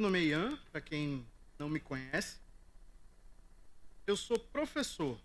[0.00, 1.26] Meu nome é Ian, para quem
[1.58, 2.38] não me conhece.
[4.06, 5.20] Eu sou professor.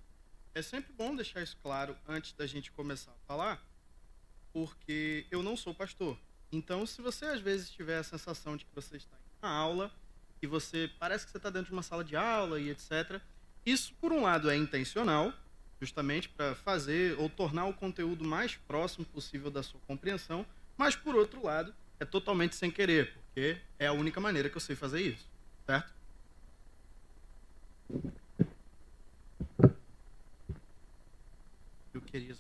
[0.54, 3.66] É sempre bom deixar isso claro antes da gente começar a falar,
[4.52, 6.20] porque eu não sou pastor.
[6.52, 9.90] Então, se você às vezes tiver a sensação de que você está em uma aula
[10.42, 13.22] e você parece que você está dentro de uma sala de aula e etc.,
[13.66, 15.34] isso, por um lado, é intencional,
[15.80, 20.46] justamente para fazer ou tornar o conteúdo mais próximo possível da sua compreensão,
[20.76, 24.62] mas, por outro lado, é totalmente sem querer, porque é a única maneira que eu
[24.62, 25.28] sei fazer isso,
[25.66, 25.94] certo?
[31.94, 32.34] Eu queria.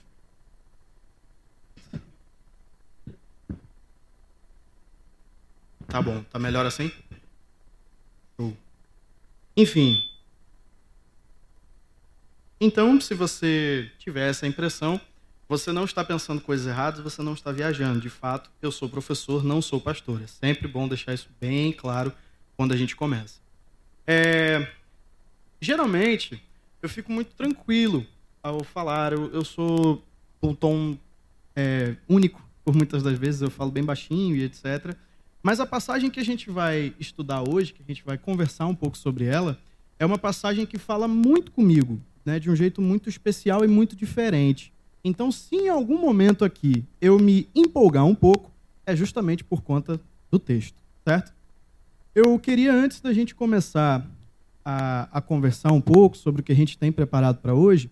[5.90, 6.90] Tá bom, tá melhor assim?
[8.38, 8.56] Show.
[9.58, 10.02] Enfim.
[12.60, 15.00] Então, se você tiver essa impressão,
[15.48, 18.00] você não está pensando coisas erradas, você não está viajando.
[18.00, 20.22] De fato, eu sou professor, não sou pastor.
[20.22, 22.12] É sempre bom deixar isso bem claro
[22.58, 23.40] quando a gente começa.
[24.08, 24.68] É...
[25.62, 26.42] Geralmente,
[26.82, 28.06] eu fico muito tranquilo
[28.42, 29.14] ao falar.
[29.14, 30.04] Eu, eu sou
[30.42, 30.98] um tom
[31.56, 34.96] é, único, por muitas das vezes eu falo bem baixinho e etc.
[35.42, 38.76] Mas a passagem que a gente vai estudar hoje, que a gente vai conversar um
[38.76, 39.60] pouco sobre ela,
[40.00, 43.96] é uma passagem que fala muito comigo, né, de um jeito muito especial e muito
[43.96, 44.74] diferente.
[45.08, 48.52] Então, se em algum momento aqui eu me empolgar um pouco,
[48.88, 50.76] é justamente por conta do texto,
[51.08, 51.32] certo?
[52.16, 54.04] Eu queria, antes da gente começar
[54.64, 57.92] a, a conversar um pouco sobre o que a gente tem preparado para hoje,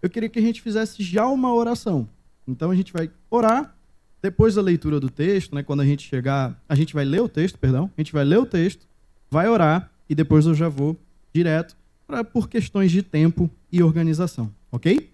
[0.00, 2.08] eu queria que a gente fizesse já uma oração.
[2.48, 3.76] Então, a gente vai orar,
[4.22, 7.28] depois da leitura do texto, né, quando a gente chegar, a gente vai ler o
[7.28, 8.86] texto, perdão, a gente vai ler o texto,
[9.30, 10.96] vai orar, e depois eu já vou
[11.30, 11.76] direto
[12.06, 15.10] pra, por questões de tempo e organização, ok?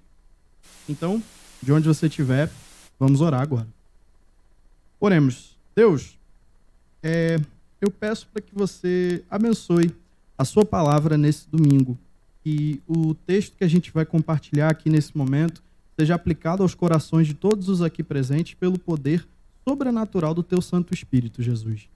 [0.88, 1.20] Então,
[1.62, 2.50] de onde você estiver,
[2.98, 3.66] vamos orar agora.
[4.98, 5.56] Oremos.
[5.74, 6.18] Deus,
[7.02, 7.38] é,
[7.80, 9.94] eu peço para que você abençoe
[10.36, 11.98] a sua palavra nesse domingo.
[12.42, 15.62] Que o texto que a gente vai compartilhar aqui nesse momento
[15.98, 19.26] seja aplicado aos corações de todos os aqui presentes pelo poder
[19.68, 21.88] sobrenatural do teu Santo Espírito, Jesus.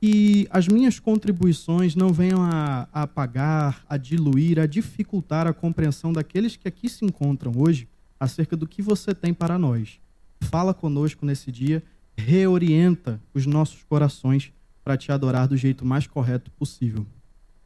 [0.00, 6.12] E as minhas contribuições não venham a, a apagar, a diluir, a dificultar a compreensão
[6.12, 9.98] daqueles que aqui se encontram hoje acerca do que você tem para nós.
[10.40, 11.82] Fala conosco nesse dia,
[12.16, 14.52] reorienta os nossos corações
[14.84, 17.06] para te adorar do jeito mais correto possível.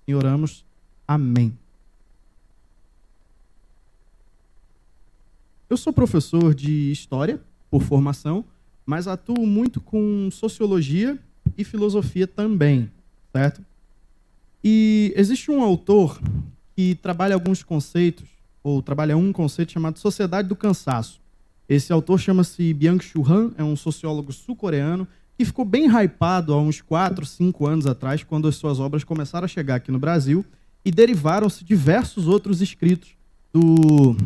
[0.06, 0.64] E oramos.
[1.06, 1.56] Amém.
[5.70, 7.40] Eu sou professor de história
[7.70, 8.44] por formação,
[8.84, 11.18] mas atuo muito com sociologia
[11.56, 12.90] e filosofia também,
[13.32, 13.64] certo?
[14.62, 16.20] E existe um autor
[16.76, 18.28] que trabalha alguns conceitos
[18.62, 21.20] ou trabalha um conceito chamado Sociedade do Cansaço.
[21.68, 25.06] Esse autor chama-se Byung-Chul Han, é um sociólogo sul-coreano
[25.36, 29.44] que ficou bem hypado há uns 4, 5 anos atrás, quando as suas obras começaram
[29.44, 30.44] a chegar aqui no Brasil
[30.84, 33.10] e derivaram-se diversos outros escritos
[33.52, 34.16] do,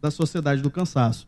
[0.00, 1.26] da Sociedade do Cansaço.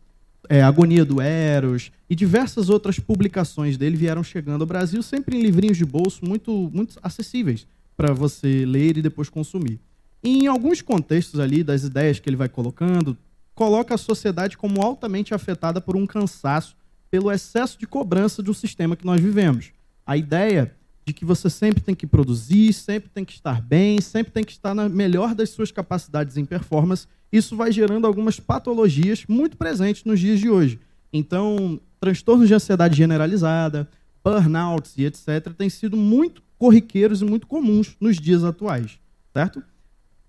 [0.49, 5.43] É, Agonia do Eros e diversas outras publicações dele vieram chegando ao Brasil, sempre em
[5.43, 9.81] livrinhos de bolso muito, muito acessíveis para você ler e depois consumir.
[10.25, 13.17] E em alguns contextos ali das ideias que ele vai colocando,
[13.55, 16.75] coloca a sociedade como altamente afetada por um cansaço
[17.11, 19.71] pelo excesso de cobrança do sistema que nós vivemos.
[20.07, 20.75] A ideia
[21.07, 24.53] de que você sempre tem que produzir, sempre tem que estar bem, sempre tem que
[24.53, 30.04] estar na melhor das suas capacidades em performance, isso vai gerando algumas patologias muito presentes
[30.04, 30.81] nos dias de hoje.
[31.13, 33.89] Então, transtornos de ansiedade generalizada,
[34.25, 38.98] burnouts e etc., têm sido muito corriqueiros e muito comuns nos dias atuais,
[39.33, 39.63] certo?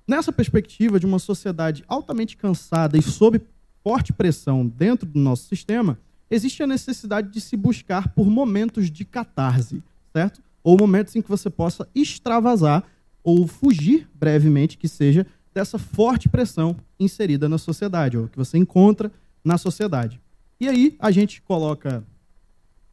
[0.07, 3.41] Nessa perspectiva de uma sociedade altamente cansada e sob
[3.83, 5.97] forte pressão dentro do nosso sistema,
[6.29, 9.81] existe a necessidade de se buscar por momentos de catarse,
[10.13, 10.41] certo?
[10.63, 12.83] Ou momentos em que você possa extravasar
[13.23, 19.11] ou fugir brevemente, que seja, dessa forte pressão inserida na sociedade, ou que você encontra
[19.43, 20.21] na sociedade.
[20.59, 22.03] E aí a gente coloca,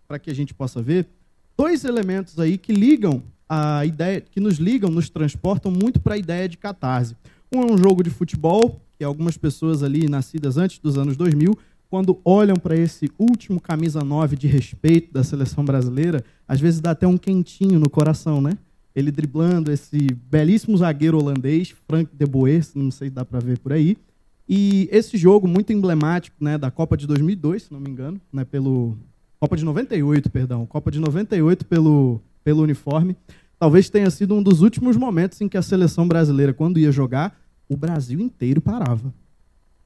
[0.08, 1.06] para que a gente possa ver,
[1.56, 6.18] dois elementos aí que ligam a ideia que nos ligam, nos transportam muito para a
[6.18, 7.16] ideia de catarse.
[7.52, 11.56] Um é um jogo de futebol, que algumas pessoas ali nascidas antes dos anos 2000,
[11.90, 16.92] quando olham para esse último camisa 9 de respeito da seleção brasileira, às vezes dá
[16.92, 18.56] até um quentinho no coração, né?
[18.94, 19.98] Ele driblando esse
[20.30, 23.96] belíssimo zagueiro holandês, Frank de Boer, não sei se dá para ver por aí.
[24.48, 28.44] E esse jogo muito emblemático, né, da Copa de 2002, se não me engano, né,
[28.44, 28.96] pelo
[29.38, 33.16] Copa de 98, perdão, Copa de 98 pelo pelo uniforme
[33.62, 37.40] talvez tenha sido um dos últimos momentos em que a seleção brasileira, quando ia jogar,
[37.68, 39.14] o Brasil inteiro parava.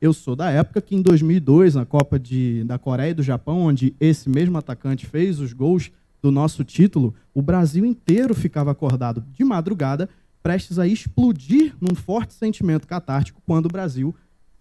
[0.01, 3.59] Eu sou da época que em 2002, na Copa de, da Coreia e do Japão,
[3.59, 5.91] onde esse mesmo atacante fez os gols
[6.23, 10.09] do nosso título, o Brasil inteiro ficava acordado de madrugada,
[10.43, 14.15] prestes a explodir num forte sentimento catártico quando o Brasil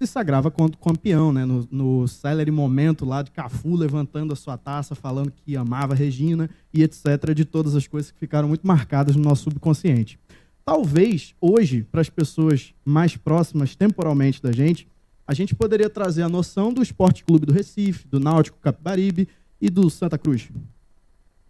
[0.06, 1.46] se sagrava como campeão, né?
[1.46, 6.50] no, no celery momento lá de Cafu levantando a sua taça, falando que amava Regina
[6.74, 10.20] e etc., de todas as coisas que ficaram muito marcadas no nosso subconsciente.
[10.64, 14.88] Talvez, hoje, para as pessoas mais próximas temporalmente da gente,
[15.28, 19.28] a gente poderia trazer a noção do Esporte Clube do Recife, do Náutico Capibaribe
[19.60, 20.50] e do Santa Cruz.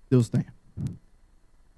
[0.10, 0.54] Deus tenha.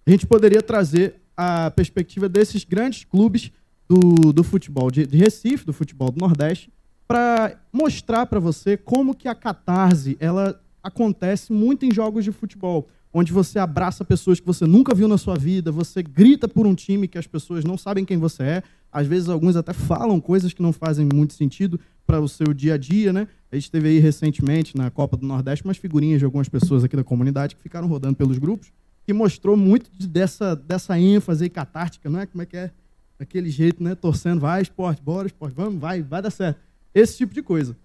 [0.05, 3.51] A gente poderia trazer a perspectiva desses grandes clubes
[3.87, 6.71] do, do futebol de, de Recife, do futebol do Nordeste,
[7.07, 12.87] para mostrar para você como que a catarse ela acontece muito em jogos de futebol,
[13.13, 16.75] onde você abraça pessoas que você nunca viu na sua vida, você grita por um
[16.75, 20.53] time que as pessoas não sabem quem você é, às vezes alguns até falam coisas
[20.53, 23.27] que não fazem muito sentido para o seu dia a dia, né?
[23.51, 26.95] A gente teve aí recentemente na Copa do Nordeste umas figurinhas de algumas pessoas aqui
[26.95, 28.71] da comunidade que ficaram rodando pelos grupos,
[29.05, 32.25] que mostrou muito dessa, dessa ênfase catártica, não é?
[32.25, 32.71] Como é que é?
[33.17, 33.95] Daquele jeito, né?
[33.95, 36.59] Torcendo, vai, esporte, bora, esporte, vamos, vai, vai dar certo.
[36.93, 37.75] Esse tipo de coisa.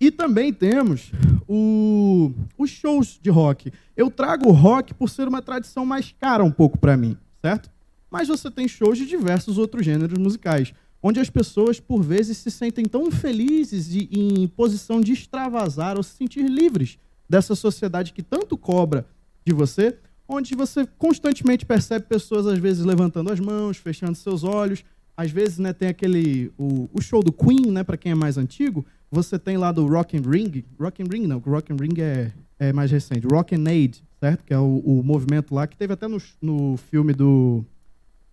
[0.00, 1.12] E também temos
[1.46, 3.70] o, os shows de rock.
[3.96, 7.70] Eu trago o rock por ser uma tradição mais cara um pouco para mim, certo?
[8.10, 10.72] Mas você tem shows de diversos outros gêneros musicais,
[11.02, 16.02] onde as pessoas, por vezes, se sentem tão felizes e em posição de extravasar ou
[16.02, 16.98] se sentir livres
[17.28, 19.06] dessa sociedade que tanto cobra
[19.44, 19.98] de você,
[20.30, 24.84] onde você constantemente percebe pessoas, às vezes, levantando as mãos, fechando seus olhos.
[25.16, 26.52] Às vezes, né, tem aquele.
[26.56, 29.86] O, o show do Queen, né, para quem é mais antigo, você tem lá do
[29.86, 30.64] Rock and Ring.
[30.78, 33.26] Rock and Ring não, Rock and Ring é, é mais recente.
[33.26, 34.44] Rock and Aid, certo?
[34.44, 37.64] Que é o, o movimento lá que teve até no, no filme do,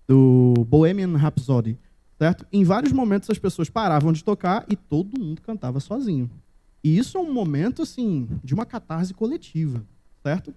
[0.08, 1.78] do Bohemian Rhapsody,
[2.18, 2.46] certo?
[2.54, 6.30] Em vários momentos as pessoas paravam de tocar e todo mundo cantava sozinho.
[6.84, 9.84] E isso é um momento, assim, de uma catarse coletiva,
[10.24, 10.54] certo?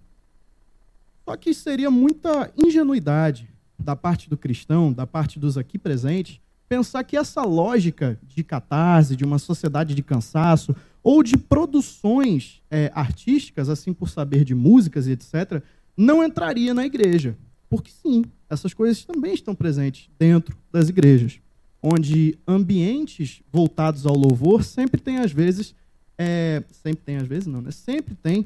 [1.30, 3.48] Só que seria muita ingenuidade
[3.78, 9.14] da parte do cristão, da parte dos aqui presentes, pensar que essa lógica de catarse,
[9.14, 10.74] de uma sociedade de cansaço,
[11.04, 15.62] ou de produções é, artísticas, assim por saber de músicas e etc.,
[15.96, 17.36] não entraria na igreja.
[17.68, 21.38] Porque sim, essas coisas também estão presentes dentro das igrejas,
[21.80, 25.76] onde ambientes voltados ao louvor sempre tem às vezes,
[26.18, 27.70] é, sempre tem às vezes não, né?
[27.70, 28.44] Sempre tem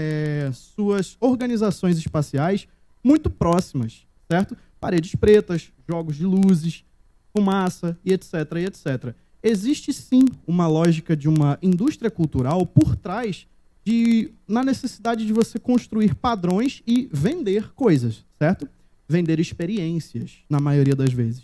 [0.00, 2.68] é, suas organizações espaciais
[3.02, 4.56] muito próximas, certo?
[4.78, 6.84] Paredes pretas, jogos de luzes,
[7.36, 9.14] fumaça e etc, e etc.
[9.42, 13.48] Existe sim uma lógica de uma indústria cultural por trás
[13.84, 18.68] de na necessidade de você construir padrões e vender coisas, certo?
[19.08, 21.42] Vender experiências, na maioria das vezes.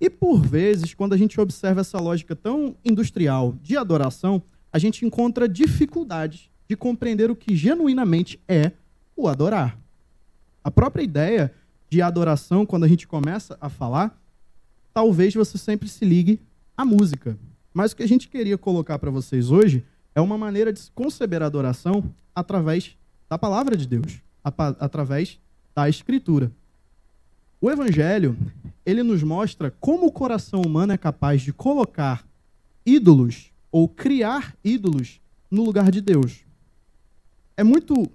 [0.00, 4.42] E por vezes, quando a gente observa essa lógica tão industrial de adoração,
[4.72, 8.70] a gente encontra dificuldades de compreender o que genuinamente é
[9.16, 9.76] o adorar.
[10.62, 11.52] A própria ideia
[11.88, 14.16] de adoração, quando a gente começa a falar,
[14.94, 16.40] talvez você sempre se ligue
[16.76, 17.36] à música.
[17.74, 19.84] Mas o que a gente queria colocar para vocês hoje
[20.14, 22.96] é uma maneira de conceber a adoração através
[23.28, 24.20] da palavra de Deus,
[24.78, 25.40] através
[25.74, 26.52] da escritura.
[27.60, 28.38] O evangelho,
[28.86, 32.24] ele nos mostra como o coração humano é capaz de colocar
[32.86, 36.48] ídolos ou criar ídolos no lugar de Deus.
[37.60, 38.10] É muito.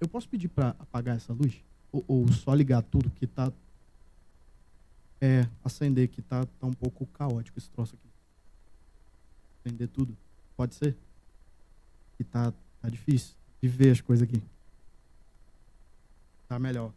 [0.00, 1.54] Eu posso pedir para apagar essa luz?
[1.92, 3.52] Ou, ou, só ligar tudo que está.
[5.20, 8.08] É, acender que está tá um pouco caótico esse troço aqui.
[9.60, 10.16] Acender tudo.
[10.56, 10.96] Pode ser?
[12.16, 14.42] Que tá, tá difícil de ver as coisas aqui.
[16.48, 16.92] Tá melhor.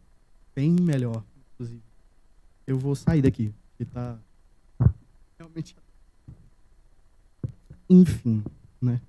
[0.56, 1.22] Bem melhor,
[1.54, 1.82] inclusive.
[2.66, 3.54] Eu vou sair daqui.
[3.78, 4.18] Que tá
[5.38, 5.76] realmente.
[7.88, 8.42] Enfim,
[8.82, 9.00] né?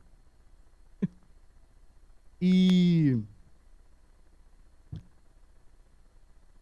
[2.42, 3.22] E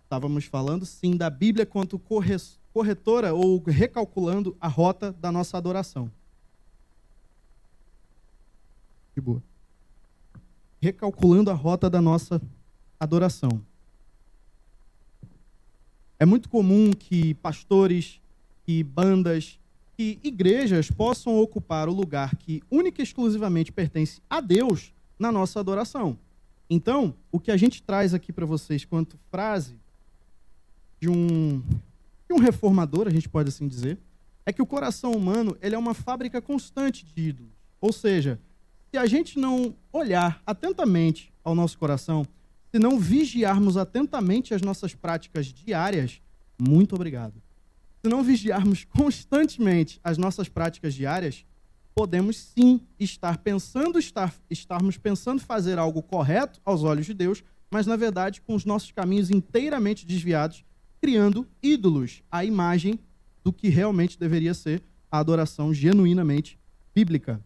[0.03, 1.97] estávamos falando sim da Bíblia quanto
[2.73, 6.11] corretora ou recalculando a rota da nossa adoração.
[9.15, 9.41] De boa.
[10.81, 12.41] Recalculando a rota da nossa
[12.99, 13.61] adoração.
[16.19, 18.19] É muito comum que pastores,
[18.65, 19.57] que bandas,
[19.95, 25.59] que igrejas possam ocupar o lugar que única e exclusivamente pertence a Deus na nossa
[25.59, 26.17] adoração.
[26.69, 29.75] Então, o que a gente traz aqui para vocês quanto frase
[30.99, 31.61] de um,
[32.27, 33.97] de um reformador, a gente pode assim dizer,
[34.45, 37.51] é que o coração humano ele é uma fábrica constante de ídolos.
[37.81, 38.39] Ou seja,
[38.91, 42.25] se a gente não olhar atentamente ao nosso coração,
[42.71, 46.21] se não vigiarmos atentamente as nossas práticas diárias,
[46.59, 47.33] muito obrigado.
[48.03, 51.45] Se não vigiarmos constantemente as nossas práticas diárias,
[51.93, 57.85] podemos sim estar pensando, estar, estarmos pensando fazer algo correto aos olhos de Deus, mas
[57.85, 60.63] na verdade com os nossos caminhos inteiramente desviados,
[61.01, 62.99] criando ídolos à imagem
[63.43, 64.81] do que realmente deveria ser
[65.11, 66.59] a adoração genuinamente
[66.93, 67.41] bíblica.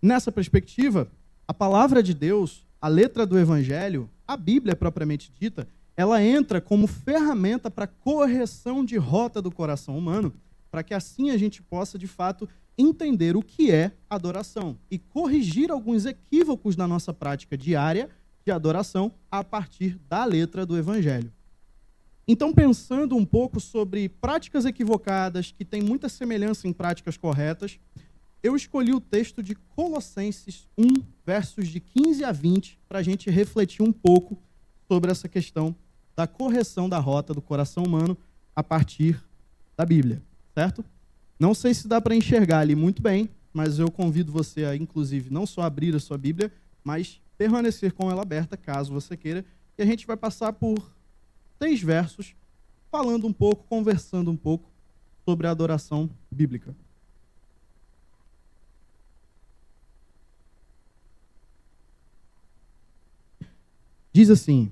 [0.00, 1.10] Nessa perspectiva,
[1.46, 6.86] a palavra de Deus, a letra do evangelho, a Bíblia propriamente dita, ela entra como
[6.86, 10.32] ferramenta para correção de rota do coração humano,
[10.70, 12.48] para que assim a gente possa de fato
[12.78, 18.08] entender o que é adoração e corrigir alguns equívocos na nossa prática diária
[18.44, 21.32] de adoração a partir da letra do Evangelho.
[22.26, 27.80] Então, pensando um pouco sobre práticas equivocadas que têm muita semelhança em práticas corretas,
[28.42, 30.86] eu escolhi o texto de Colossenses 1,
[31.26, 34.38] versos de 15 a 20, para a gente refletir um pouco
[34.86, 35.74] sobre essa questão
[36.14, 38.16] da correção da rota do coração humano
[38.54, 39.22] a partir
[39.76, 40.22] da Bíblia,
[40.54, 40.84] certo?
[41.38, 45.30] Não sei se dá para enxergar ali muito bem, mas eu convido você a, inclusive,
[45.30, 46.52] não só abrir a sua Bíblia,
[46.82, 49.44] mas permanecer com ela aberta, caso você queira.
[49.76, 50.90] E a gente vai passar por
[51.58, 52.34] seis versos,
[52.90, 54.68] falando um pouco, conversando um pouco
[55.24, 56.74] sobre a adoração bíblica.
[64.12, 64.68] Diz assim: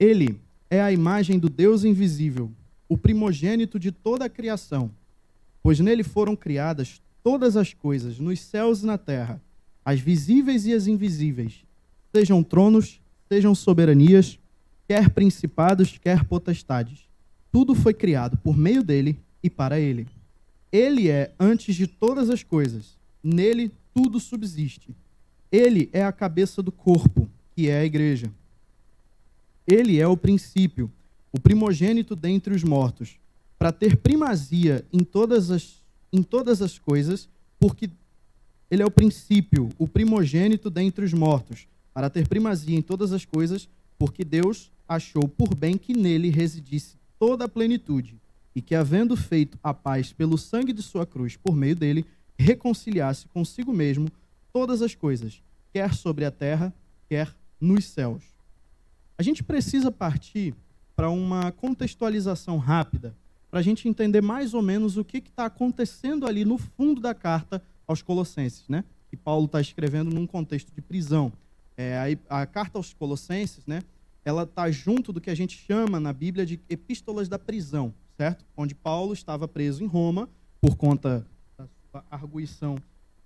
[0.00, 0.40] Ele
[0.70, 2.50] é a imagem do Deus invisível
[2.88, 4.90] o primogênito de toda a criação,
[5.62, 9.40] pois nele foram criadas todas as coisas, nos céus e na terra,
[9.84, 11.64] as visíveis e as invisíveis,
[12.14, 14.38] sejam tronos, sejam soberanias,
[14.86, 17.08] quer principados, quer potestades.
[17.50, 20.06] Tudo foi criado por meio dele e para ele.
[20.70, 24.94] Ele é antes de todas as coisas, nele tudo subsiste.
[25.50, 28.30] Ele é a cabeça do corpo, que é a igreja.
[29.66, 30.90] Ele é o princípio
[31.34, 33.16] o primogênito dentre os mortos,
[33.58, 37.90] para ter primazia em todas as, em todas as coisas, porque
[38.70, 43.24] ele é o princípio, o primogênito dentre os mortos, para ter primazia em todas as
[43.24, 48.16] coisas, porque Deus achou por bem que nele residisse toda a plenitude,
[48.54, 52.06] e que, havendo feito a paz pelo sangue de sua cruz por meio dele,
[52.38, 54.08] reconciliasse consigo mesmo
[54.52, 56.72] todas as coisas, quer sobre a terra,
[57.08, 58.22] quer nos céus.
[59.18, 60.54] A gente precisa partir
[60.96, 63.14] para uma contextualização rápida,
[63.50, 67.14] para a gente entender mais ou menos o que está acontecendo ali no fundo da
[67.14, 68.84] carta aos Colossenses, né?
[69.08, 71.32] Que Paulo está escrevendo num contexto de prisão.
[71.76, 73.82] É, a, a, carta aos Colossenses, né?
[74.24, 78.44] Ela está junto do que a gente chama na Bíblia de epístolas da prisão, certo?
[78.56, 80.28] Onde Paulo estava preso em Roma
[80.60, 81.26] por conta
[81.58, 82.76] da sua arguição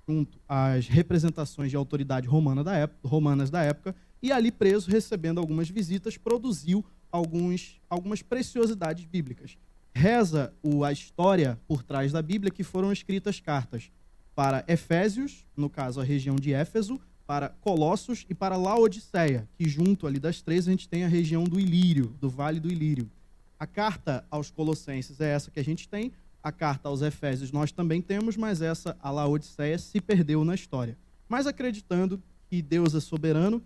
[0.09, 5.39] junto às representações de autoridade romana da época, romanas da época, e ali preso, recebendo
[5.39, 9.57] algumas visitas, produziu alguns, algumas preciosidades bíblicas.
[9.95, 13.91] Reza o, a história por trás da Bíblia que foram escritas cartas
[14.35, 20.07] para Efésios, no caso a região de Éfeso, para Colossos e para Laodiceia, que junto
[20.07, 23.11] ali das três a gente tem a região do Ilírio, do Vale do Ilírio.
[23.59, 26.13] A carta aos Colossenses é essa que a gente tem,
[26.43, 30.97] a carta aos Efésios nós também temos, mas essa, a Laodiceia, se perdeu na história.
[31.29, 33.63] Mas acreditando que Deus é soberano,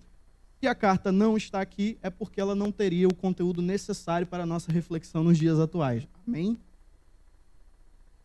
[0.63, 4.45] se a carta não está aqui, é porque ela não teria o conteúdo necessário para
[4.45, 6.07] a nossa reflexão nos dias atuais.
[6.25, 6.57] Amém?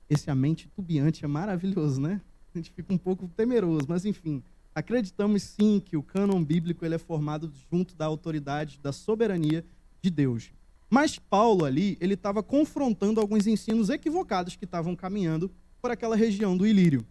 [0.08, 2.22] Esse amém titubeante é maravilhoso, né?
[2.53, 4.44] A gente fica um pouco temeroso, mas enfim.
[4.75, 9.65] Acreditamos sim que o cânon bíblico ele é formado junto da autoridade, da soberania
[10.00, 10.51] de Deus.
[10.91, 15.50] Mas Paulo ali, ele estava confrontando alguns ensinos equivocados que estavam caminhando
[15.82, 17.03] por aquela região do Ilírio.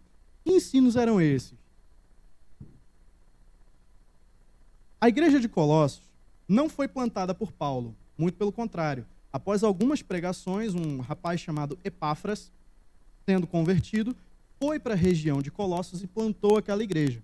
[0.45, 1.66] Que ensinos eram esses?
[5.07, 6.03] A igreja de Colossos
[6.49, 9.07] não foi plantada por Paulo, muito pelo contrário.
[9.33, 12.51] Após algumas pregações, um rapaz chamado Epáfras,
[13.25, 14.17] sendo convertido,
[14.59, 17.23] foi para a região de Colossos e plantou aquela igreja.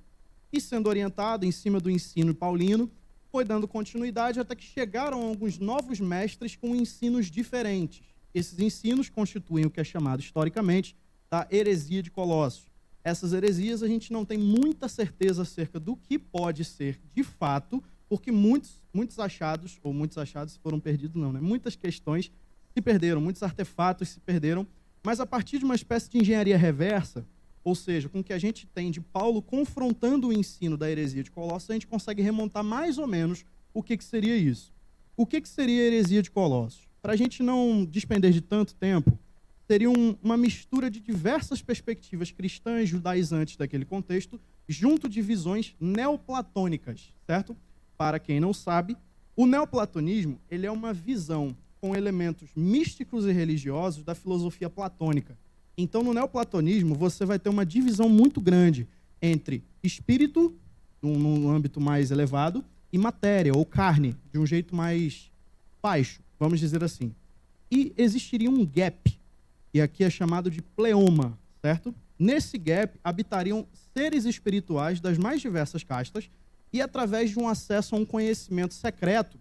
[0.52, 2.88] E sendo orientado em cima do ensino paulino,
[3.32, 8.00] foi dando continuidade até que chegaram alguns novos mestres com ensinos diferentes.
[8.32, 10.94] Esses ensinos constituem o que é chamado historicamente
[11.28, 12.70] da heresia de Colossos
[13.04, 17.82] essas heresias, a gente não tem muita certeza acerca do que pode ser de fato,
[18.08, 21.40] porque muitos, muitos achados, ou muitos achados foram perdidos, não, né?
[21.40, 22.30] Muitas questões
[22.74, 24.66] se perderam, muitos artefatos se perderam,
[25.02, 27.26] mas a partir de uma espécie de engenharia reversa,
[27.64, 31.22] ou seja, com o que a gente tem de Paulo confrontando o ensino da heresia
[31.22, 34.72] de Colossos, a gente consegue remontar mais ou menos o que, que seria isso.
[35.16, 36.88] O que, que seria a heresia de Colossos?
[37.00, 39.18] Para a gente não despender de tanto tempo,
[39.72, 44.38] seria um, uma mistura de diversas perspectivas cristãs judaizantes daquele contexto,
[44.68, 47.56] junto de visões neoplatônicas, certo?
[47.96, 48.98] Para quem não sabe,
[49.34, 55.38] o neoplatonismo ele é uma visão com elementos místicos e religiosos da filosofia platônica.
[55.74, 58.86] Então, no neoplatonismo, você vai ter uma divisão muito grande
[59.22, 60.54] entre espírito,
[61.00, 62.62] num, num âmbito mais elevado,
[62.92, 65.30] e matéria, ou carne, de um jeito mais
[65.82, 67.14] baixo, vamos dizer assim.
[67.70, 69.21] E existiria um gap,
[69.72, 71.94] e aqui é chamado de pleoma, certo?
[72.18, 76.30] Nesse gap habitariam seres espirituais das mais diversas castas
[76.72, 79.38] e através de um acesso a um conhecimento secreto,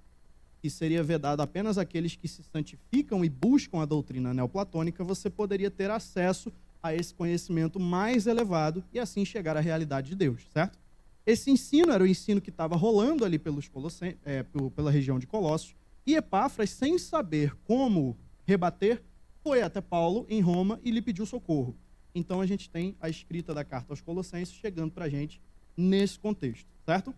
[0.61, 5.71] que seria vedado apenas àqueles que se santificam e buscam a doutrina neoplatônica, você poderia
[5.71, 6.51] ter acesso
[6.83, 10.79] a esse conhecimento mais elevado e assim chegar à realidade de Deus, certo?
[11.25, 14.43] Esse ensino era o ensino que estava rolando ali pelos Colossen, é,
[14.75, 19.03] pela região de Colossos, e Epáfras, sem saber como rebater,
[19.43, 21.75] foi até Paulo em Roma e lhe pediu socorro.
[22.13, 25.41] Então a gente tem a escrita da carta aos Colossenses chegando para a gente
[25.75, 27.13] nesse contexto, certo?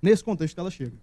[0.00, 0.96] Nesse contexto que ela chega.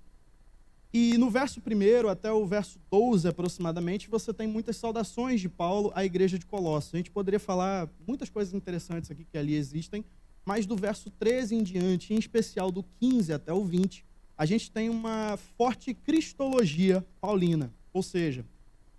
[0.91, 5.91] E no verso 1 até o verso 12 aproximadamente, você tem muitas saudações de Paulo
[5.93, 6.93] à igreja de Colossos.
[6.93, 10.03] A gente poderia falar muitas coisas interessantes aqui que ali existem,
[10.43, 14.03] mas do verso 13 em diante, em especial do 15 até o 20,
[14.35, 17.71] a gente tem uma forte cristologia paulina.
[17.93, 18.43] Ou seja,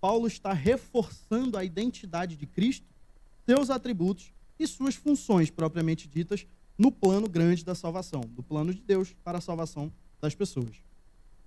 [0.01, 2.87] Paulo está reforçando a identidade de Cristo,
[3.45, 8.81] seus atributos e suas funções propriamente ditas no plano grande da salvação, do plano de
[8.81, 10.77] Deus para a salvação das pessoas.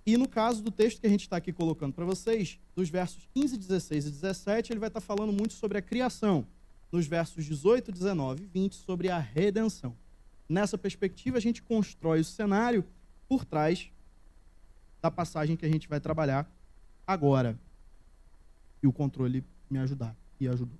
[0.05, 3.27] E no caso do texto que a gente está aqui colocando para vocês, dos versos
[3.33, 6.47] 15, 16 e 17, ele vai estar tá falando muito sobre a criação.
[6.91, 9.97] Nos versos 18, 19 e 20, sobre a redenção.
[10.47, 12.85] Nessa perspectiva, a gente constrói o cenário
[13.27, 13.89] por trás
[15.01, 16.49] da passagem que a gente vai trabalhar
[17.05, 17.59] agora.
[18.85, 20.77] E o controle me ajudar e ajudou.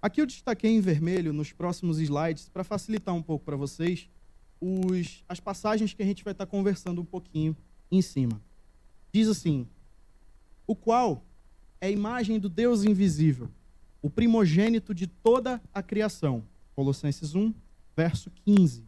[0.00, 4.08] Aqui eu destaquei em vermelho nos próximos slides para facilitar um pouco para vocês
[4.58, 7.54] os, as passagens que a gente vai estar conversando um pouquinho
[7.92, 8.40] em cima.
[9.12, 9.68] Diz assim:
[10.66, 11.22] o qual
[11.78, 13.50] é a imagem do Deus invisível,
[14.00, 16.42] o primogênito de toda a criação.
[16.74, 17.52] Colossenses 1,
[17.94, 18.82] verso 15.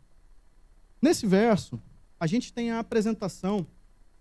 [1.02, 1.78] Nesse verso,
[2.18, 3.66] a gente tem a apresentação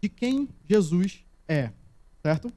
[0.01, 1.71] de quem Jesus é,
[2.21, 2.51] certo?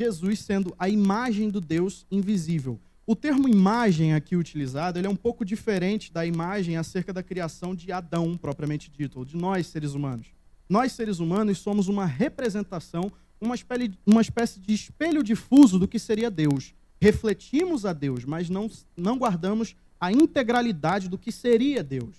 [0.00, 2.78] Jesus sendo a imagem do Deus invisível.
[3.04, 7.74] O termo imagem aqui utilizado ele é um pouco diferente da imagem acerca da criação
[7.74, 10.28] de Adão, propriamente dito, ou de nós, seres humanos.
[10.68, 15.98] Nós, seres humanos, somos uma representação, uma espécie, uma espécie de espelho difuso do que
[15.98, 16.74] seria Deus.
[17.00, 22.14] Refletimos a Deus, mas não, não guardamos a integralidade do que seria Deus.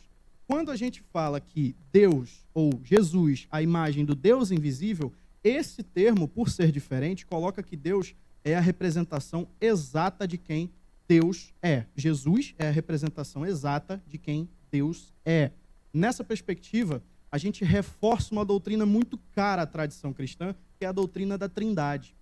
[0.48, 5.14] Quando a gente fala que Deus, ou Jesus, a imagem do Deus invisível,
[5.44, 10.72] esse termo, por ser diferente, coloca que Deus é a representação exata de quem
[11.08, 11.86] Deus é.
[11.96, 15.52] Jesus é a representação exata de quem Deus é.
[15.94, 20.92] Nessa perspectiva, a gente reforça uma doutrina muito cara à tradição cristã, que é a
[20.92, 22.16] doutrina da Trindade.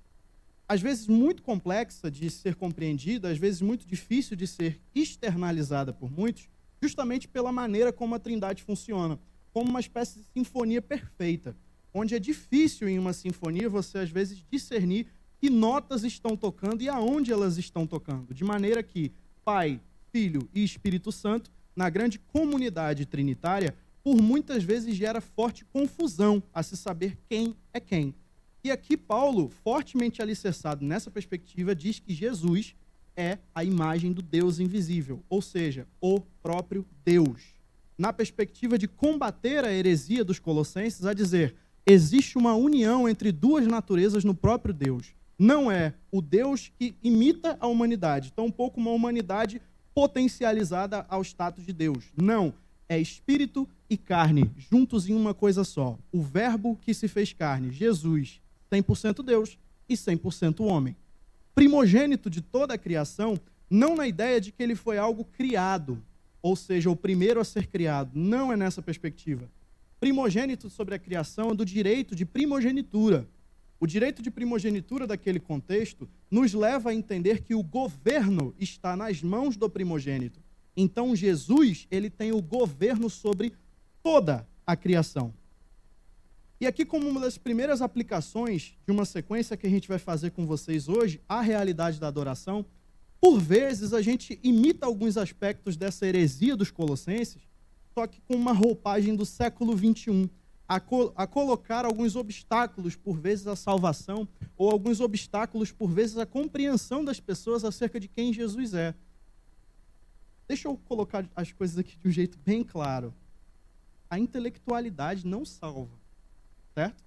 [0.67, 6.11] Às vezes muito complexa de ser compreendida, às vezes muito difícil de ser externalizada por
[6.11, 6.49] muitos,
[6.81, 9.17] justamente pela maneira como a Trindade funciona,
[9.53, 11.55] como uma espécie de sinfonia perfeita,
[11.93, 15.07] onde é difícil em uma sinfonia você às vezes discernir
[15.39, 19.11] que notas estão tocando e aonde elas estão tocando, de maneira que
[19.43, 19.79] Pai,
[20.11, 26.63] Filho e Espírito Santo, na grande comunidade trinitária, por muitas vezes gera forte confusão a
[26.63, 28.15] se saber quem é quem.
[28.63, 32.75] E aqui Paulo, fortemente alicerçado nessa perspectiva, diz que Jesus
[33.15, 37.41] é a imagem do Deus invisível, ou seja, o próprio Deus.
[37.97, 41.55] Na perspectiva de combater a heresia dos colossenses, a dizer,
[41.87, 47.57] existe uma união entre duas naturezas no próprio Deus não é o Deus que imita
[47.59, 49.61] a humanidade, tampouco uma humanidade
[49.93, 52.05] potencializada ao status de Deus.
[52.15, 52.53] Não,
[52.89, 55.97] é espírito e carne juntos em uma coisa só.
[56.11, 60.95] O verbo que se fez carne, Jesus, 100% Deus e 100% homem.
[61.53, 66.01] Primogênito de toda a criação, não na ideia de que ele foi algo criado,
[66.41, 69.49] ou seja, o primeiro a ser criado, não é nessa perspectiva.
[69.99, 73.27] Primogênito sobre a criação é do direito de primogenitura.
[73.79, 79.21] O direito de primogenitura daquele contexto nos leva a entender que o governo está nas
[79.21, 80.39] mãos do primogênito.
[80.75, 83.53] Então Jesus, ele tem o governo sobre
[84.03, 85.33] toda a criação.
[86.59, 90.31] E aqui como uma das primeiras aplicações de uma sequência que a gente vai fazer
[90.31, 92.65] com vocês hoje, a realidade da adoração,
[93.21, 97.46] por vezes a gente imita alguns aspectos dessa heresia dos colossenses,
[97.97, 100.29] só que com uma roupagem do século 21
[100.67, 106.15] a, co a colocar alguns obstáculos, por vezes, à salvação, ou alguns obstáculos, por vezes,
[106.15, 108.93] à compreensão das pessoas acerca de quem Jesus é.
[110.47, 113.11] Deixa eu colocar as coisas aqui de um jeito bem claro.
[114.07, 115.97] A intelectualidade não salva,
[116.75, 117.03] certo?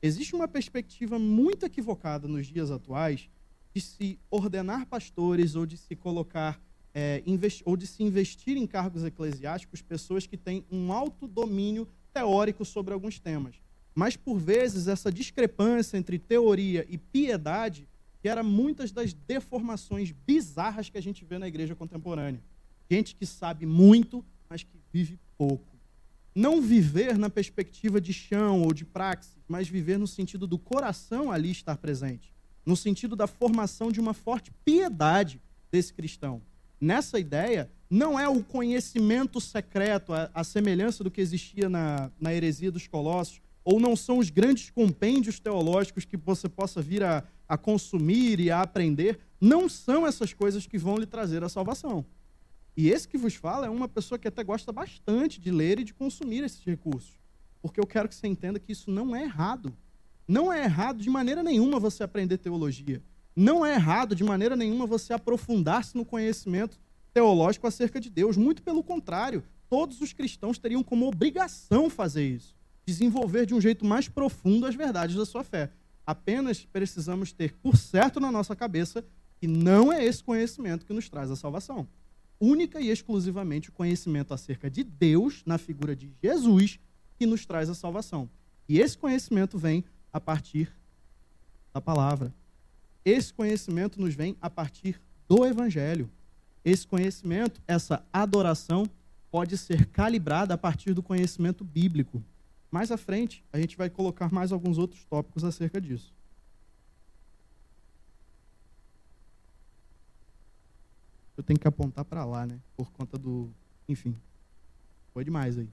[0.00, 3.28] Existe uma perspectiva muito equivocada nos dias atuais
[3.74, 6.58] de se ordenar pastores ou de se colocar
[6.94, 7.22] é,
[7.64, 12.92] ou de se investir em cargos eclesiásticos pessoas que têm um alto domínio teórico sobre
[12.92, 13.56] alguns temas.
[13.94, 17.88] Mas, por vezes, essa discrepância entre teoria e piedade
[18.22, 22.42] gera muitas das deformações bizarras que a gente vê na igreja contemporânea.
[22.90, 25.70] Gente que sabe muito, mas que vive pouco.
[26.34, 31.30] Não viver na perspectiva de chão ou de praxis, mas viver no sentido do coração
[31.30, 32.32] ali estar presente,
[32.64, 35.40] no sentido da formação de uma forte piedade
[35.72, 36.42] desse cristão.
[36.80, 42.32] Nessa ideia, não é o conhecimento secreto, a, a semelhança do que existia na, na
[42.32, 47.22] heresia dos Colossos, ou não são os grandes compêndios teológicos que você possa vir a,
[47.46, 52.04] a consumir e a aprender, não são essas coisas que vão lhe trazer a salvação.
[52.76, 55.84] E esse que vos fala é uma pessoa que até gosta bastante de ler e
[55.84, 57.20] de consumir esses recursos.
[57.60, 59.76] Porque eu quero que você entenda que isso não é errado.
[60.26, 63.02] Não é errado de maneira nenhuma você aprender teologia.
[63.40, 66.78] Não é errado de maneira nenhuma você aprofundar-se no conhecimento
[67.10, 68.36] teológico acerca de Deus.
[68.36, 73.86] Muito pelo contrário, todos os cristãos teriam como obrigação fazer isso desenvolver de um jeito
[73.86, 75.70] mais profundo as verdades da sua fé.
[76.06, 79.02] Apenas precisamos ter por certo na nossa cabeça
[79.38, 81.88] que não é esse conhecimento que nos traz a salvação.
[82.38, 86.78] Única e exclusivamente o conhecimento acerca de Deus, na figura de Jesus,
[87.16, 88.28] que nos traz a salvação.
[88.68, 90.70] E esse conhecimento vem a partir
[91.72, 92.34] da palavra.
[93.04, 96.10] Esse conhecimento nos vem a partir do Evangelho.
[96.64, 98.84] Esse conhecimento, essa adoração,
[99.30, 102.22] pode ser calibrada a partir do conhecimento bíblico.
[102.70, 106.12] Mais à frente, a gente vai colocar mais alguns outros tópicos acerca disso.
[111.36, 112.60] Eu tenho que apontar para lá, né?
[112.76, 113.50] Por conta do.
[113.88, 114.14] Enfim.
[115.14, 115.68] Foi demais aí.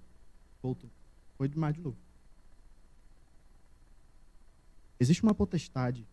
[0.64, 0.90] Voltou.
[1.38, 1.98] Foi demais de novo.
[5.00, 6.06] Existe uma potestade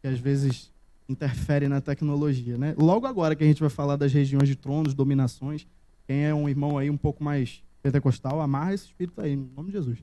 [0.00, 0.70] que às vezes
[1.08, 2.74] interfere na tecnologia, né?
[2.78, 5.66] Logo agora que a gente vai falar das regiões de tronos, dominações,
[6.06, 9.68] quem é um irmão aí um pouco mais pentecostal, amarra esse espírito aí, em nome
[9.68, 9.98] de Jesus.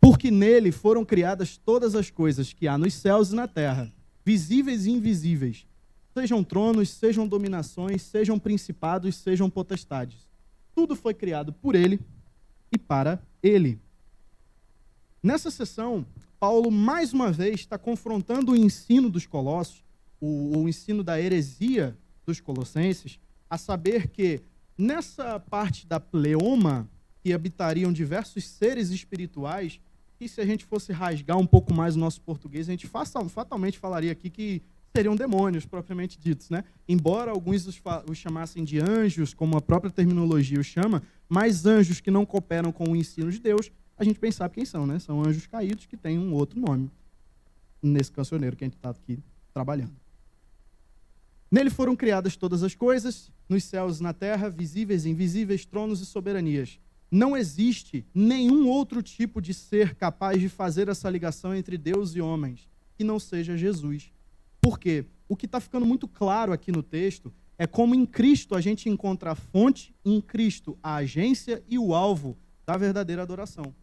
[0.00, 3.92] Porque nele foram criadas todas as coisas que há nos céus e na terra,
[4.24, 5.66] visíveis e invisíveis,
[6.14, 10.26] sejam tronos, sejam dominações, sejam principados, sejam potestades.
[10.74, 12.00] Tudo foi criado por ele
[12.70, 13.78] e para ele.
[15.22, 16.04] Nessa sessão,
[16.42, 19.84] Paulo mais uma vez está confrontando o ensino dos colossos,
[20.20, 24.42] o, o ensino da heresia dos colossenses, a saber que
[24.76, 26.88] Nessa parte da pleoma,
[27.22, 29.80] que habitariam diversos seres espirituais,
[30.18, 33.78] que se a gente fosse rasgar um pouco mais o nosso português, a gente fatalmente
[33.78, 34.62] falaria aqui que
[34.96, 36.64] seriam demônios, propriamente ditos, né?
[36.88, 42.00] Embora alguns os, os, chamassem de anjos, como a própria terminologia os chama, mas anjos
[42.00, 44.98] que não cooperam com o ensino de Deus, a gente bem sabe quem são, né?
[44.98, 46.90] São anjos caídos que têm um outro nome
[47.82, 49.18] nesse cancioneiro que a gente está aqui
[49.52, 49.92] trabalhando.
[51.50, 56.00] Nele foram criadas todas as coisas, nos céus e na terra, visíveis e invisíveis, tronos
[56.00, 56.80] e soberanias.
[57.10, 62.22] Não existe nenhum outro tipo de ser capaz de fazer essa ligação entre Deus e
[62.22, 64.10] homens que não seja Jesus.
[64.62, 65.04] Por quê?
[65.28, 68.88] O que está ficando muito claro aqui no texto é como em Cristo a gente
[68.88, 73.74] encontra a fonte, em Cristo a agência e o alvo da verdadeira adoração.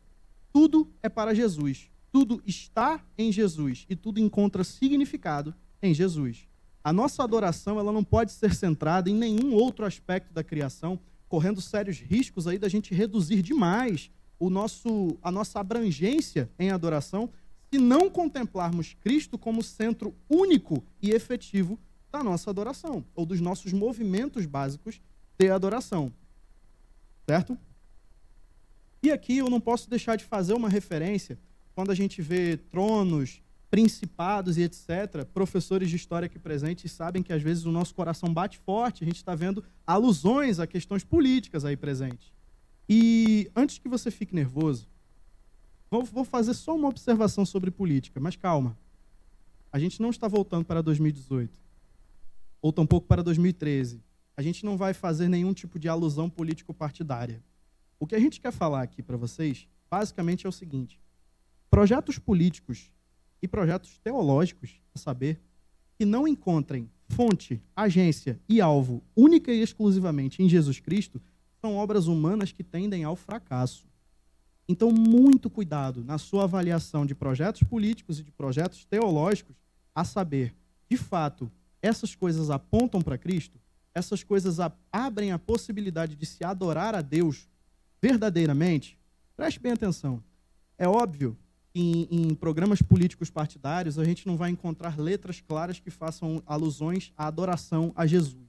[0.51, 1.89] Tudo é para Jesus.
[2.11, 6.47] Tudo está em Jesus e tudo encontra significado em Jesus.
[6.83, 11.61] A nossa adoração ela não pode ser centrada em nenhum outro aspecto da criação, correndo
[11.61, 14.09] sérios riscos aí da gente reduzir demais
[14.39, 17.29] o nosso, a nossa abrangência em adoração,
[17.71, 21.77] se não contemplarmos Cristo como centro único e efetivo
[22.11, 24.99] da nossa adoração, ou dos nossos movimentos básicos
[25.37, 26.11] de adoração.
[27.27, 27.55] Certo?
[29.01, 31.39] E aqui eu não posso deixar de fazer uma referência
[31.73, 37.31] quando a gente vê tronos, principados e etc., professores de história aqui presentes sabem que
[37.31, 41.63] às vezes o nosso coração bate forte, a gente está vendo alusões a questões políticas
[41.63, 42.33] aí presentes.
[42.89, 44.87] E antes que você fique nervoso,
[45.89, 48.77] vou fazer só uma observação sobre política, mas calma.
[49.71, 51.61] A gente não está voltando para 2018,
[52.61, 54.01] ou tampouco para 2013.
[54.35, 57.43] A gente não vai fazer nenhum tipo de alusão político-partidária.
[57.99, 60.99] O que a gente quer falar aqui para vocês, basicamente, é o seguinte:
[61.69, 62.91] projetos políticos
[63.41, 65.41] e projetos teológicos, a saber,
[65.97, 71.21] que não encontrem fonte, agência e alvo única e exclusivamente em Jesus Cristo,
[71.59, 73.85] são obras humanas que tendem ao fracasso.
[74.67, 79.55] Então, muito cuidado na sua avaliação de projetos políticos e de projetos teológicos,
[79.93, 80.55] a saber,
[80.87, 83.59] de fato, essas coisas apontam para Cristo,
[83.93, 84.57] essas coisas
[84.91, 87.48] abrem a possibilidade de se adorar a Deus
[88.01, 88.97] verdadeiramente.
[89.35, 90.23] Preste bem atenção.
[90.77, 91.37] É óbvio
[91.73, 97.13] em, em, programas políticos partidários a gente não vai encontrar letras claras que façam alusões
[97.15, 98.47] à adoração a Jesus.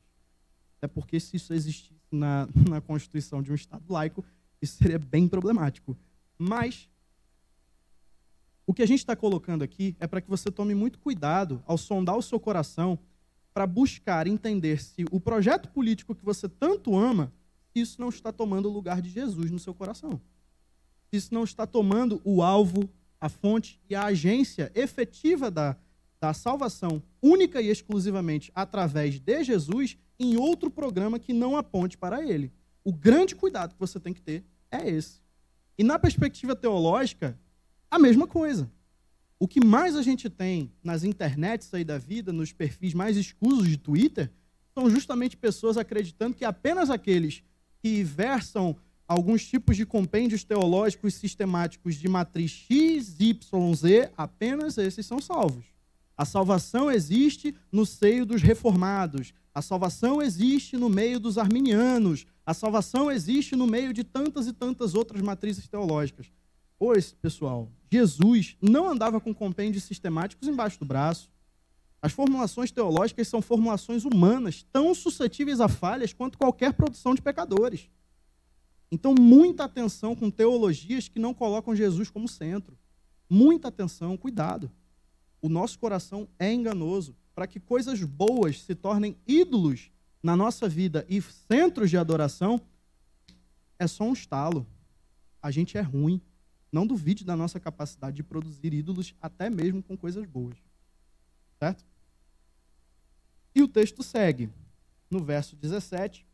[0.81, 4.25] É porque se isso existisse na, na Constituição de um Estado laico,
[4.61, 5.97] isso seria bem problemático.
[6.39, 6.89] Mas
[8.67, 11.77] o que a gente está colocando aqui é para que você tome muito cuidado ao
[11.77, 12.99] sondar o seu coração
[13.53, 17.33] para buscar entender se o projeto político que você tanto ama,
[17.75, 20.21] isso não está tomando o lugar de Jesus no seu coração.
[21.13, 22.89] Isso não está tomando o alvo,
[23.21, 25.77] a fonte e a agência efetiva da,
[26.21, 32.23] da salvação, única e exclusivamente através de Jesus, em outro programa que não aponte para
[32.23, 32.53] ele.
[32.85, 35.21] O grande cuidado que você tem que ter é esse.
[35.79, 37.39] E na perspectiva teológica,
[37.91, 38.71] a mesma coisa.
[39.39, 43.67] O que mais a gente tem nas internets aí da vida, nos perfis mais escusos
[43.67, 44.31] de Twitter,
[44.75, 47.43] são justamente pessoas acreditando que apenas aqueles
[47.83, 55.05] que versam alguns tipos de compêndios teológicos sistemáticos de matriz X, Y, Z, apenas esses
[55.05, 55.65] são salvos.
[56.17, 59.33] A salvação existe no seio dos reformados.
[59.55, 62.27] A salvação existe no meio dos arminianos.
[62.45, 66.31] A salvação existe no meio de tantas e tantas outras matrizes teológicas.
[66.79, 71.31] Pois, pessoal, Jesus não andava com compêndios sistemáticos embaixo do braço.
[72.03, 77.91] As formulações teológicas são formulações humanas, tão suscetíveis a falhas quanto qualquer produção de pecadores.
[78.91, 82.77] Então, muita atenção com teologias que não colocam Jesus como centro.
[83.29, 84.71] Muita atenção, cuidado.
[85.43, 89.91] O nosso coração é enganoso para que coisas boas se tornem ídolos
[90.23, 92.61] na nossa vida e centros de adoração.
[93.79, 94.67] É só um estalo.
[95.41, 96.21] A gente é ruim.
[96.73, 100.57] Não duvide da nossa capacidade de produzir ídolos, até mesmo com coisas boas.
[101.59, 101.85] Certo?
[103.71, 104.51] E texto segue
[105.09, 106.27] no verso 17.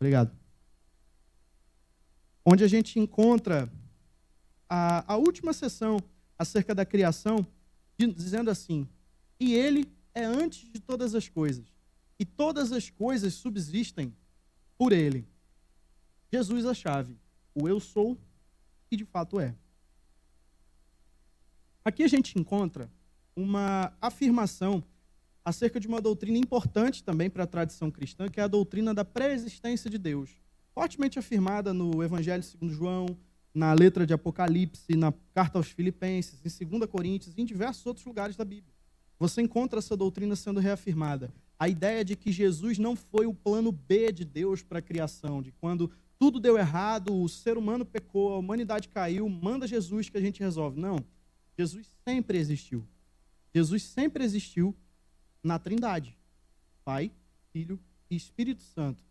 [0.00, 0.34] Obrigado.
[2.42, 3.70] Onde a gente encontra
[4.66, 5.98] a, a última sessão
[6.38, 7.46] acerca da criação,
[7.98, 8.88] dizendo assim:
[9.38, 11.66] E ele é antes de todas as coisas,
[12.18, 14.16] e todas as coisas subsistem
[14.78, 15.28] por ele.
[16.32, 17.14] Jesus a chave,
[17.54, 18.16] o eu sou
[18.88, 19.54] que de fato é.
[21.84, 22.90] Aqui a gente encontra
[23.36, 24.82] uma afirmação
[25.46, 29.04] acerca de uma doutrina importante também para a tradição cristã, que é a doutrina da
[29.04, 30.30] pré-existência de Deus,
[30.74, 33.06] fortemente afirmada no Evangelho segundo João,
[33.54, 38.04] na letra de Apocalipse, na carta aos Filipenses, em 2 Coríntios e em diversos outros
[38.04, 38.74] lugares da Bíblia.
[39.20, 41.32] Você encontra essa doutrina sendo reafirmada.
[41.56, 45.40] A ideia de que Jesus não foi o plano B de Deus para a criação,
[45.40, 50.18] de quando tudo deu errado, o ser humano pecou, a humanidade caiu, manda Jesus que
[50.18, 50.80] a gente resolve.
[50.80, 50.98] Não.
[51.56, 52.84] Jesus sempre existiu.
[53.54, 54.74] Jesus sempre existiu
[55.46, 56.16] na Trindade:
[56.84, 57.10] Pai,
[57.52, 57.78] Filho
[58.10, 59.02] e Espírito Santo.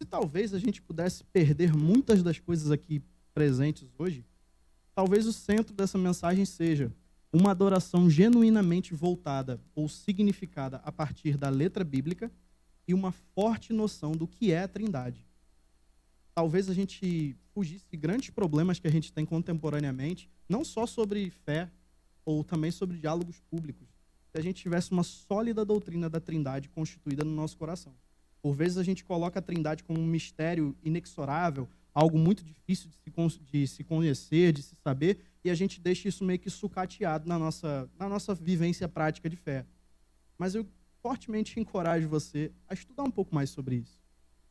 [0.00, 4.24] Se talvez a gente pudesse perder muitas das coisas aqui presentes hoje,
[4.94, 6.92] talvez o centro dessa mensagem seja
[7.32, 12.30] uma adoração genuinamente voltada ou significada a partir da letra bíblica
[12.86, 15.24] e uma forte noção do que é a Trindade
[16.34, 21.30] talvez a gente fugisse de grandes problemas que a gente tem contemporaneamente, não só sobre
[21.30, 21.70] fé,
[22.24, 23.86] ou também sobre diálogos públicos,
[24.34, 27.94] se a gente tivesse uma sólida doutrina da Trindade constituída no nosso coração.
[28.42, 32.96] Por vezes a gente coloca a Trindade como um mistério inexorável, algo muito difícil de
[32.96, 37.28] se, de se conhecer, de se saber, e a gente deixa isso meio que sucateado
[37.28, 39.64] na nossa, na nossa vivência prática de fé.
[40.36, 40.66] Mas eu
[41.00, 44.02] fortemente encorajo você a estudar um pouco mais sobre isso.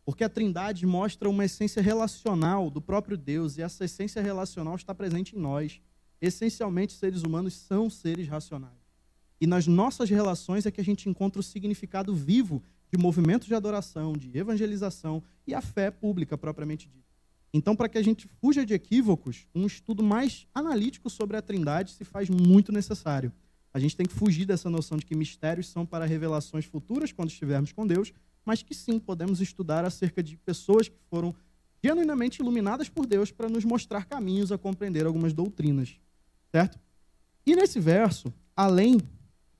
[0.06, 4.96] Porque a Trindade mostra uma essência relacional do próprio Deus, e essa essência relacional está
[4.96, 5.82] presente em nós.
[6.22, 8.83] Essencialmente, seres humanos são seres racionais.
[9.44, 13.54] E nas nossas relações é que a gente encontra o significado vivo de movimentos de
[13.54, 17.12] adoração, de evangelização e a fé pública propriamente dita.
[17.54, 21.92] Então, para que a gente fuja de equívocos, um estudo mais analítico sobre a Trindade
[21.92, 23.34] se faz muito necessário.
[23.74, 27.28] A gente tem que fugir dessa noção de que mistérios são para revelações futuras quando
[27.28, 28.14] estivermos com Deus,
[28.46, 31.36] mas que sim podemos estudar acerca de pessoas que foram
[31.84, 36.00] genuinamente iluminadas por Deus para nos mostrar caminhos a compreender algumas doutrinas,
[36.50, 36.80] certo?
[37.46, 39.02] E nesse verso, além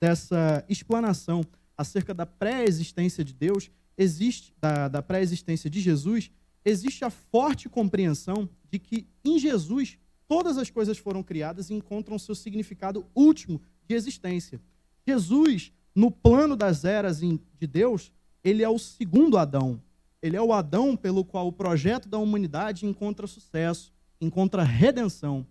[0.00, 1.42] dessa explanação
[1.76, 6.30] acerca da pré-existência de Deus, existe da, da pré-existência de Jesus,
[6.64, 12.18] existe a forte compreensão de que em Jesus todas as coisas foram criadas e encontram
[12.18, 14.60] seu significado último de existência.
[15.06, 19.80] Jesus, no plano das eras de Deus, ele é o segundo Adão.
[20.22, 25.46] Ele é o Adão pelo qual o projeto da humanidade encontra sucesso, encontra redenção.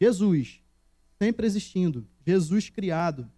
[0.00, 0.60] Jesus,
[1.16, 2.06] sempre existindo.
[2.26, 3.30] Jesus criado.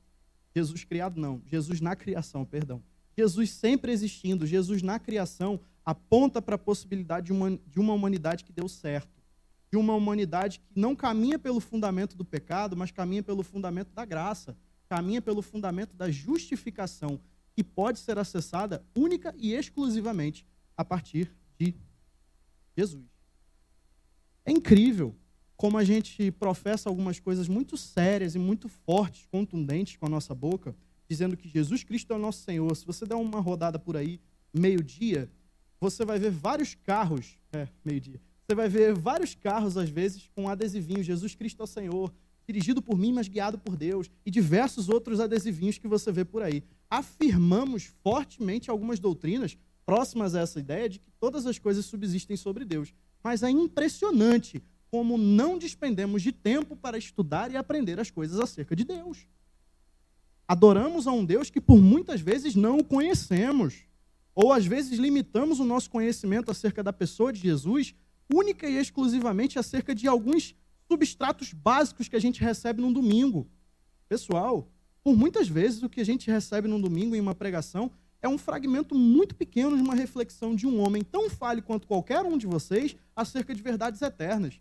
[0.54, 2.82] Jesus criado não, Jesus na criação, perdão.
[3.16, 8.44] Jesus sempre existindo, Jesus na criação aponta para a possibilidade de uma, de uma humanidade
[8.44, 9.20] que deu certo.
[9.70, 14.04] de uma humanidade que não caminha pelo fundamento do pecado, mas caminha pelo fundamento da
[14.04, 14.56] graça,
[14.88, 17.20] caminha pelo fundamento da justificação,
[17.54, 20.44] que pode ser acessada única e exclusivamente
[20.76, 21.74] a partir de
[22.76, 23.06] Jesus.
[24.44, 25.14] É incrível
[25.60, 30.34] como a gente professa algumas coisas muito sérias e muito fortes, contundentes com a nossa
[30.34, 30.74] boca,
[31.06, 32.74] dizendo que Jesus Cristo é o nosso Senhor.
[32.74, 34.18] Se você der uma rodada por aí,
[34.54, 35.30] meio-dia,
[35.78, 40.48] você vai ver vários carros, é, meio-dia, você vai ver vários carros, às vezes, com
[40.48, 42.10] adesivinho, Jesus Cristo é o Senhor,
[42.46, 46.42] dirigido por mim, mas guiado por Deus, e diversos outros adesivinhos que você vê por
[46.42, 46.64] aí.
[46.88, 52.64] Afirmamos fortemente algumas doutrinas próximas a essa ideia de que todas as coisas subsistem sobre
[52.64, 52.94] Deus.
[53.22, 58.74] Mas é impressionante como não despendemos de tempo para estudar e aprender as coisas acerca
[58.74, 59.26] de Deus.
[60.48, 63.84] Adoramos a um Deus que por muitas vezes não o conhecemos,
[64.34, 67.94] ou às vezes limitamos o nosso conhecimento acerca da pessoa de Jesus
[68.32, 70.56] única e exclusivamente acerca de alguns
[70.88, 73.48] substratos básicos que a gente recebe num domingo.
[74.08, 74.68] Pessoal,
[75.04, 78.36] por muitas vezes o que a gente recebe num domingo em uma pregação é um
[78.36, 82.46] fragmento muito pequeno de uma reflexão de um homem tão falho quanto qualquer um de
[82.46, 84.60] vocês acerca de verdades eternas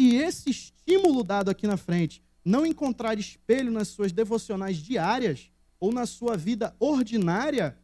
[0.00, 5.92] se esse estímulo dado aqui na frente não encontrar espelho nas suas devocionais diárias ou
[5.92, 7.78] na sua vida ordinária,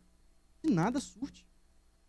[0.62, 1.46] nada surte.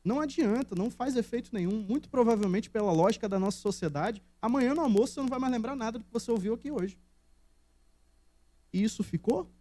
[0.05, 1.81] Não adianta, não faz efeito nenhum.
[1.81, 5.75] Muito provavelmente, pela lógica da nossa sociedade, amanhã no almoço você não vai mais lembrar
[5.75, 6.97] nada do que você ouviu aqui hoje.
[8.71, 9.51] E isso ficou?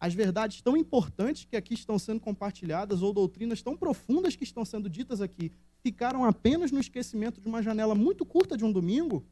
[0.00, 4.64] As verdades tão importantes que aqui estão sendo compartilhadas, ou doutrinas tão profundas que estão
[4.64, 5.52] sendo ditas aqui,
[5.82, 9.26] ficaram apenas no esquecimento de uma janela muito curta de um domingo?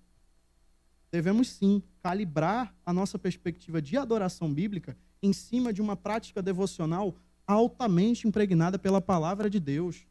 [1.12, 7.14] Devemos sim calibrar a nossa perspectiva de adoração bíblica em cima de uma prática devocional
[7.46, 10.06] altamente impregnada pela palavra de Deus.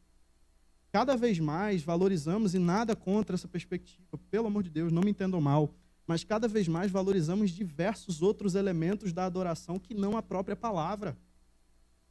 [0.92, 5.10] Cada vez mais valorizamos, e nada contra essa perspectiva, pelo amor de Deus, não me
[5.10, 5.74] entendam mal,
[6.06, 11.18] mas cada vez mais valorizamos diversos outros elementos da adoração que não a própria palavra.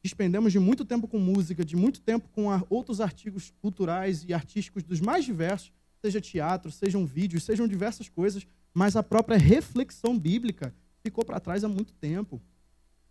[0.03, 4.83] Despendemos de muito tempo com música, de muito tempo com outros artigos culturais e artísticos
[4.83, 10.73] dos mais diversos, seja teatro, sejam vídeos, sejam diversas coisas, mas a própria reflexão bíblica
[11.03, 12.41] ficou para trás há muito tempo.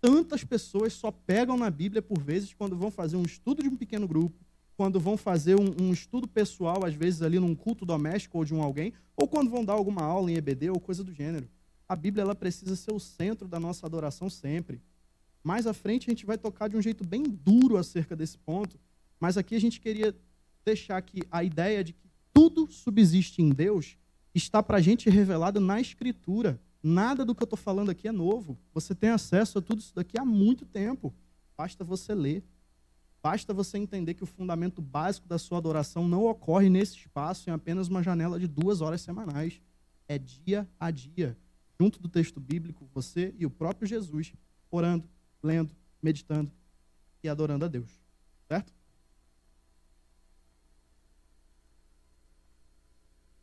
[0.01, 3.77] Tantas pessoas só pegam na Bíblia, por vezes, quando vão fazer um estudo de um
[3.77, 4.39] pequeno grupo,
[4.77, 8.55] quando vão fazer um, um, estudo pessoal, às vezes ali num culto doméstico ou de
[8.55, 11.47] um alguém, ou quando vão dar alguma aula em EBD ou coisa do gênero.
[11.87, 14.81] A Bíblia ela precisa ser o centro da nossa adoração sempre.
[15.45, 18.79] Mais à frente a gente vai tocar de um jeito bem duro acerca desse ponto,
[19.19, 20.17] mas aqui a gente queria
[20.65, 23.99] deixar aqui a ideia de que tudo subsiste em Deus
[24.35, 26.61] está para a gente revelado na Escritura.
[26.83, 28.59] Nada do que eu estou falando aqui é novo.
[28.73, 31.15] Você tem acesso a tudo isso daqui há muito tempo.
[31.57, 32.43] Basta você ler.
[33.23, 37.53] Basta você entender que o fundamento básico da sua adoração não ocorre nesse espaço em
[37.53, 39.61] apenas uma janela de duas horas semanais.
[40.09, 41.37] É dia a dia,
[41.79, 44.33] junto do texto bíblico, você e o próprio Jesus,
[44.71, 45.07] orando,
[45.43, 46.51] lendo, meditando
[47.23, 48.01] e adorando a Deus.
[48.49, 48.73] Certo?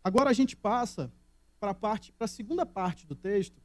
[0.07, 1.11] Agora a gente passa
[1.59, 1.75] para
[2.21, 3.61] a segunda parte do texto,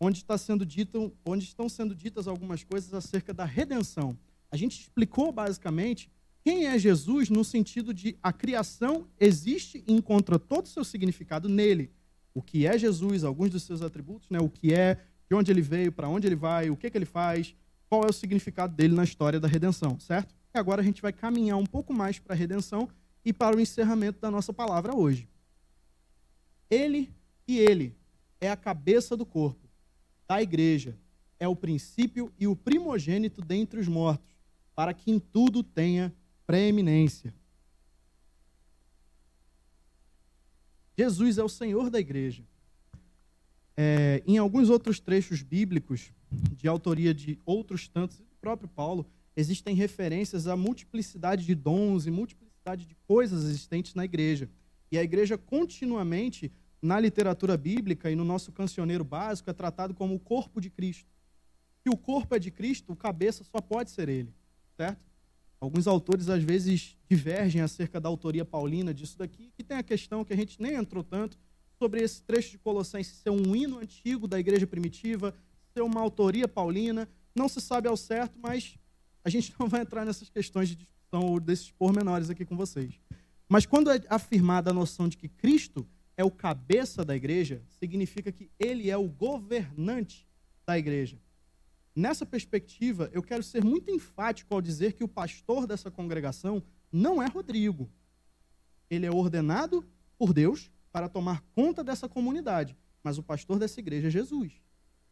[0.00, 4.18] onde está sendo dito, onde estão sendo ditas algumas coisas acerca da redenção.
[4.50, 6.10] A gente explicou basicamente
[6.42, 11.48] quem é Jesus no sentido de a criação existe e encontra todo o seu significado
[11.48, 11.92] nele.
[12.34, 14.40] O que é Jesus, alguns dos seus atributos, né?
[14.40, 14.96] o que é,
[15.30, 17.54] de onde ele veio, para onde ele vai, o que, que ele faz,
[17.88, 20.34] qual é o significado dele na história da redenção, certo?
[20.52, 22.88] E agora a gente vai caminhar um pouco mais para a redenção
[23.24, 25.28] e para o encerramento da nossa palavra hoje.
[26.70, 27.12] Ele
[27.46, 27.94] e ele
[28.40, 29.68] é a cabeça do corpo,
[30.28, 30.96] da igreja,
[31.38, 34.34] é o princípio e o primogênito dentre os mortos,
[34.74, 36.12] para que em tudo tenha
[36.46, 37.34] preeminência.
[40.96, 42.42] Jesus é o Senhor da igreja.
[43.76, 46.10] É, em alguns outros trechos bíblicos,
[46.56, 49.06] de autoria de outros tantos, do próprio Paulo,
[49.36, 54.48] existem referências à multiplicidade de dons e multiplicidade de coisas existentes na igreja.
[54.90, 60.14] E a igreja continuamente, na literatura bíblica e no nosso cancioneiro básico, é tratado como
[60.14, 61.10] o corpo de Cristo.
[61.82, 64.34] Se o corpo é de Cristo, o cabeça só pode ser ele,
[64.76, 65.04] certo?
[65.60, 70.24] Alguns autores às vezes divergem acerca da autoria paulina disso daqui, que tem a questão
[70.24, 71.38] que a gente nem entrou tanto
[71.78, 75.34] sobre esse trecho de Colossenses ser um hino antigo da igreja primitiva,
[75.72, 78.76] ser uma autoria paulina, não se sabe ao certo, mas
[79.24, 83.00] a gente não vai entrar nessas questões de discussão ou desses pormenores aqui com vocês.
[83.48, 85.86] Mas quando é afirmada a noção de que Cristo
[86.16, 90.26] é o cabeça da igreja, significa que ele é o governante
[90.66, 91.18] da igreja.
[91.94, 97.22] Nessa perspectiva, eu quero ser muito enfático ao dizer que o pastor dessa congregação não
[97.22, 97.90] é Rodrigo.
[98.90, 99.84] Ele é ordenado
[100.18, 104.52] por Deus para tomar conta dessa comunidade, mas o pastor dessa igreja é Jesus.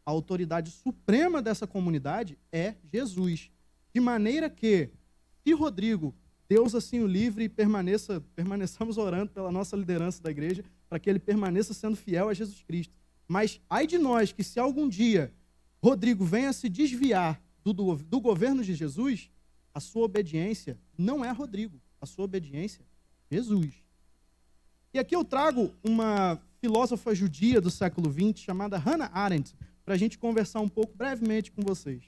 [0.05, 3.49] A autoridade suprema dessa comunidade é Jesus.
[3.93, 4.91] De maneira que,
[5.43, 6.13] se Rodrigo,
[6.47, 11.09] Deus assim o livre e permaneça, permaneçamos orando pela nossa liderança da igreja, para que
[11.09, 12.93] ele permaneça sendo fiel a Jesus Cristo.
[13.27, 15.33] Mas ai de nós que se algum dia
[15.83, 19.29] Rodrigo venha se desviar do, do, do governo de Jesus,
[19.73, 22.81] a sua obediência não é Rodrigo, a sua obediência
[23.29, 23.73] é Jesus.
[24.93, 29.97] E aqui eu trago uma filósofa judia do século XX chamada Hannah Arendt, para a
[29.97, 32.03] gente conversar um pouco brevemente com vocês.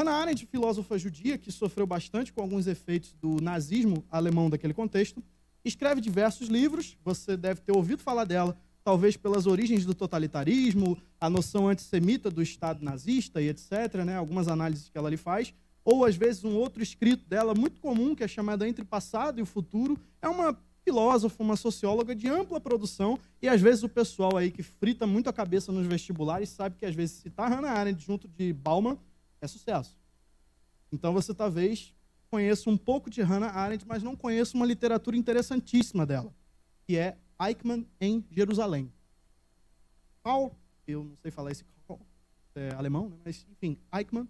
[0.00, 5.22] Hannah Arendt, filósofa judia que sofreu bastante com alguns efeitos do nazismo alemão daquele contexto,
[5.62, 11.28] escreve diversos livros, você deve ter ouvido falar dela, talvez pelas origens do totalitarismo, a
[11.28, 15.52] noção antissemita do Estado nazista e etc., né, algumas análises que ela ali faz,
[15.84, 19.42] ou às vezes um outro escrito dela muito comum, que é chamado Entre Passado e
[19.42, 24.38] o Futuro, é uma filósofa, uma socióloga de ampla produção, e às vezes o pessoal
[24.38, 28.02] aí que frita muito a cabeça nos vestibulares sabe que às vezes citar Hannah Arendt
[28.02, 28.96] junto de Bauman
[29.40, 29.96] é sucesso.
[30.92, 31.94] Então você talvez
[32.30, 36.32] conheça um pouco de Hannah Arendt, mas não conheça uma literatura interessantíssima dela,
[36.86, 38.92] que é Eichmann em Jerusalém.
[40.22, 40.54] Paul,
[40.86, 41.64] eu não sei falar esse
[42.54, 43.16] é alemão, né?
[43.24, 44.28] mas enfim, Eichmann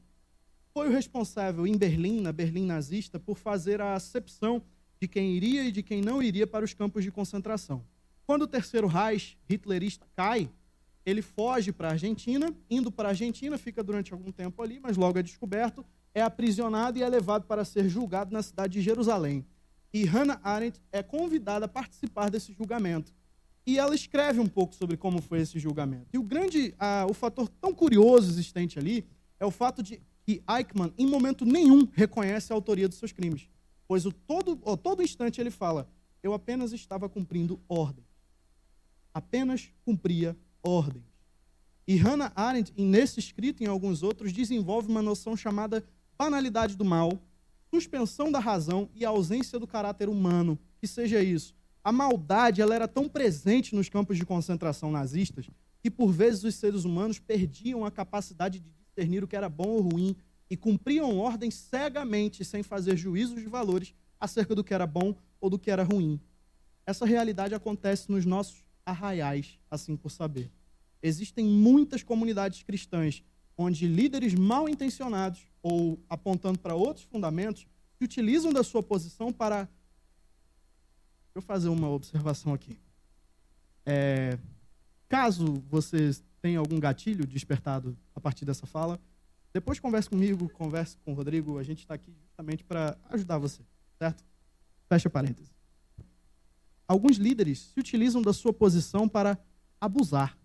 [0.73, 4.63] foi o responsável em Berlim, na Berlim nazista, por fazer a acepção
[5.01, 7.85] de quem iria e de quem não iria para os campos de concentração.
[8.27, 10.51] Quando o terceiro Reich hitlerista cai,
[11.11, 14.97] ele foge para a Argentina, indo para a Argentina, fica durante algum tempo ali, mas
[14.97, 15.85] logo é descoberto,
[16.15, 19.45] é aprisionado e é levado para ser julgado na cidade de Jerusalém.
[19.93, 23.13] E Hannah Arendt é convidada a participar desse julgamento.
[23.67, 26.07] E ela escreve um pouco sobre como foi esse julgamento.
[26.13, 29.07] E o grande, ah, o fator tão curioso existente ali
[29.39, 33.49] é o fato de que Eichmann, em momento nenhum, reconhece a autoria dos seus crimes.
[33.87, 35.89] Pois o todo, todo instante ele fala:
[36.23, 38.05] Eu apenas estava cumprindo ordem.
[39.13, 41.05] Apenas cumpria ordens.
[41.87, 45.85] E Hannah Arendt, nesse escrito e em alguns outros, desenvolve uma noção chamada
[46.17, 47.21] banalidade do mal,
[47.69, 50.59] suspensão da razão e ausência do caráter humano.
[50.79, 51.55] Que seja isso.
[51.83, 55.49] A maldade ela era tão presente nos campos de concentração nazistas
[55.83, 59.69] que, por vezes, os seres humanos perdiam a capacidade de discernir o que era bom
[59.69, 60.15] ou ruim
[60.49, 65.49] e cumpriam ordens cegamente, sem fazer juízos de valores acerca do que era bom ou
[65.49, 66.21] do que era ruim.
[66.85, 70.51] Essa realidade acontece nos nossos arraiais, assim por saber.
[71.03, 73.23] Existem muitas comunidades cristãs
[73.57, 77.67] onde líderes mal intencionados ou apontando para outros fundamentos
[77.97, 79.65] se utilizam da sua posição para.
[79.65, 82.79] Deixa eu fazer uma observação aqui.
[83.85, 84.39] É,
[85.09, 88.99] caso vocês tem algum gatilho despertado a partir dessa fala,
[89.53, 93.63] depois converse comigo, converse com o Rodrigo, a gente está aqui justamente para ajudar você,
[93.99, 94.25] certo?
[94.89, 95.60] Fecha parênteses.
[96.91, 99.39] Alguns líderes se utilizam da sua posição para
[99.81, 100.37] abusar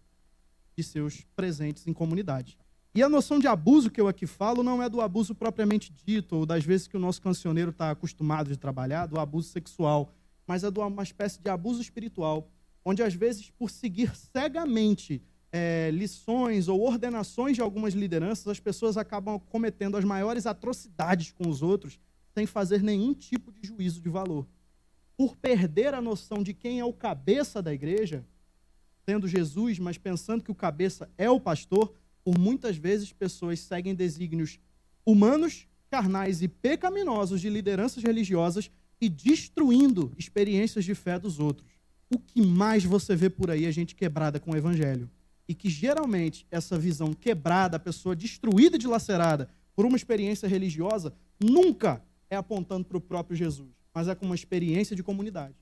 [0.78, 2.56] de seus presentes em comunidade.
[2.94, 6.36] E a noção de abuso que eu aqui falo não é do abuso propriamente dito,
[6.36, 10.14] ou das vezes que o nosso cancioneiro está acostumado de trabalhar, do abuso sexual,
[10.46, 12.48] mas é de uma espécie de abuso espiritual,
[12.86, 18.98] onde às vezes, por seguir cegamente é, lições ou ordenações de algumas lideranças, as pessoas
[18.98, 22.00] acabam cometendo as maiores atrocidades com os outros
[22.36, 24.46] sem fazer nenhum tipo de juízo de valor.
[25.18, 28.26] Por perder a noção de quem é o cabeça da igreja,
[29.06, 31.94] sendo Jesus, mas pensando que o cabeça é o pastor,
[32.24, 34.60] por muitas vezes pessoas seguem desígnios
[35.06, 41.70] humanos, carnais e pecaminosos de lideranças religiosas e destruindo experiências de fé dos outros.
[42.10, 45.10] O que mais você vê por aí é gente quebrada com o evangelho
[45.48, 51.14] e que geralmente essa visão quebrada, a pessoa destruída e dilacerada por uma experiência religiosa,
[51.40, 55.56] nunca é apontando para o próprio Jesus, mas é com uma experiência de comunidade.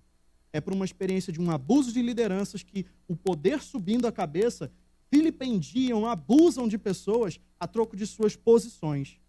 [0.51, 4.71] É por uma experiência de um abuso de lideranças que o poder subindo a cabeça
[5.11, 9.19] vilipendiam, abusam de pessoas a troco de suas posições.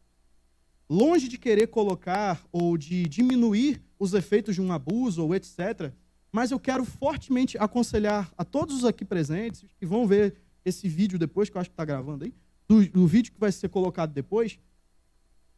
[0.88, 5.92] Longe de querer colocar ou de diminuir os efeitos de um abuso ou etc.,
[6.32, 10.34] mas eu quero fortemente aconselhar a todos os aqui presentes que vão ver
[10.64, 12.34] esse vídeo depois, que eu acho que está gravando aí,
[12.66, 14.58] do, do vídeo que vai ser colocado depois,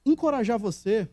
[0.04, 1.08] encorajar você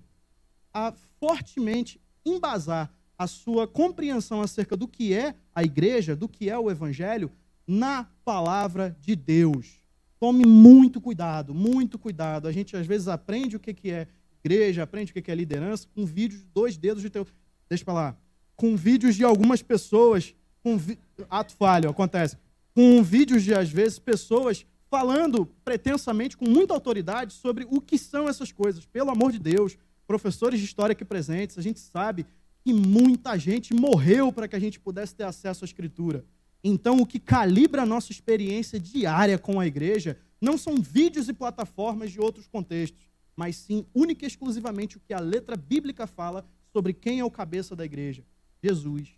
[0.73, 6.57] a fortemente embasar a sua compreensão acerca do que é a igreja, do que é
[6.57, 7.31] o evangelho,
[7.67, 9.81] na palavra de Deus.
[10.19, 12.47] Tome muito cuidado, muito cuidado.
[12.47, 14.07] A gente às vezes aprende o que é
[14.43, 17.25] igreja, aprende o que é liderança com vídeos de dois dedos de teu.
[17.69, 18.17] Deixa para lá.
[18.55, 20.33] Com vídeos de algumas pessoas.
[20.61, 20.97] Com vi...
[21.29, 22.37] Ato falho, acontece
[22.73, 28.27] com vídeos de, às vezes, pessoas falando pretensamente com muita autoridade sobre o que são
[28.27, 28.85] essas coisas.
[28.85, 29.77] Pelo amor de Deus,
[30.07, 32.25] professores de história aqui presentes, a gente sabe
[32.63, 36.25] que muita gente morreu para que a gente pudesse ter acesso à Escritura.
[36.63, 41.33] Então, o que calibra a nossa experiência diária com a igreja não são vídeos e
[41.33, 46.45] plataformas de outros contextos, mas sim única e exclusivamente o que a letra bíblica fala
[46.71, 48.23] sobre quem é o cabeça da igreja:
[48.61, 49.09] Jesus.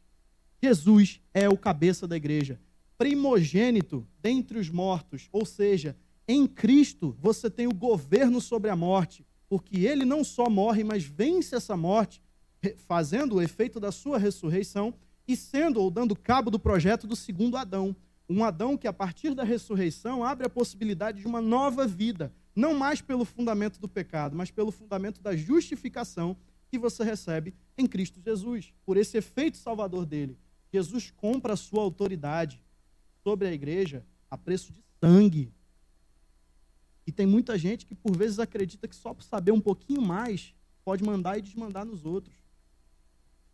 [0.64, 2.60] Jesus é o cabeça da igreja,
[2.98, 5.96] primogênito dentre os mortos, ou seja,
[6.28, 9.24] em Cristo você tem o governo sobre a morte,
[9.56, 12.22] porque ele não só morre, mas vence essa morte,
[12.76, 14.94] fazendo o efeito da sua ressurreição
[15.26, 17.96] e sendo ou dando cabo do projeto do segundo Adão.
[18.28, 22.74] Um Adão que, a partir da ressurreição, abre a possibilidade de uma nova vida, não
[22.74, 26.36] mais pelo fundamento do pecado, mas pelo fundamento da justificação
[26.70, 30.38] que você recebe em Cristo Jesus, por esse efeito salvador dele.
[30.70, 32.62] Jesus compra a sua autoridade
[33.24, 35.54] sobre a igreja a preço de sangue.
[37.08, 40.54] E tem muita gente que por vezes acredita que só por saber um pouquinho mais
[40.84, 42.36] pode mandar e desmandar nos outros.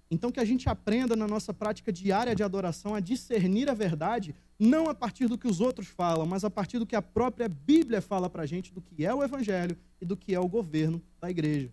[0.09, 4.35] Então, que a gente aprenda na nossa prática diária de adoração a discernir a verdade,
[4.59, 7.47] não a partir do que os outros falam, mas a partir do que a própria
[7.47, 10.49] Bíblia fala para a gente do que é o Evangelho e do que é o
[10.49, 11.71] governo da igreja.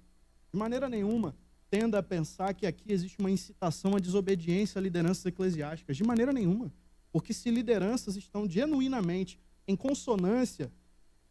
[0.52, 1.34] De maneira nenhuma,
[1.68, 5.96] tenda a pensar que aqui existe uma incitação à desobediência a lideranças eclesiásticas.
[5.96, 6.72] De maneira nenhuma.
[7.10, 10.70] Porque se lideranças estão genuinamente em consonância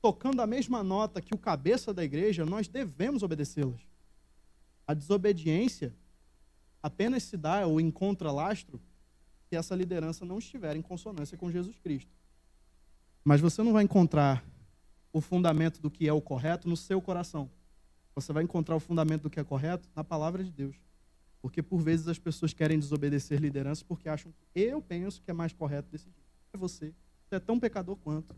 [0.02, 3.82] tocando a mesma nota que o cabeça da igreja, nós devemos obedecê-las.
[4.86, 5.94] A desobediência
[6.82, 8.80] apenas se dá ou encontra lastro
[9.50, 12.12] se essa liderança não estiver em consonância com Jesus Cristo.
[13.24, 14.44] Mas você não vai encontrar
[15.12, 17.50] o fundamento do que é o correto no seu coração.
[18.16, 20.76] Você vai encontrar o fundamento do que é correto na palavra de Deus.
[21.42, 25.34] Porque por vezes as pessoas querem desobedecer liderança porque acham que eu penso que é
[25.34, 26.24] mais correto decidir.
[26.54, 26.94] É você.
[27.26, 28.36] Você é tão pecador quanto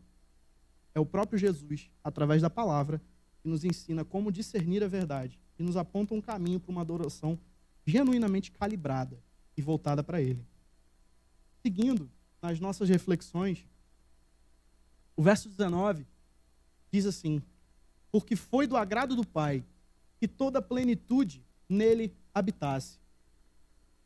[0.99, 3.01] é o próprio Jesus, através da palavra,
[3.41, 7.39] que nos ensina como discernir a verdade e nos aponta um caminho para uma adoração
[7.85, 9.17] genuinamente calibrada
[9.55, 10.45] e voltada para Ele.
[11.61, 12.09] Seguindo
[12.41, 13.65] nas nossas reflexões,
[15.15, 16.05] o verso 19
[16.91, 17.41] diz assim:
[18.11, 19.63] Porque foi do agrado do Pai
[20.17, 22.99] que toda a plenitude nele habitasse.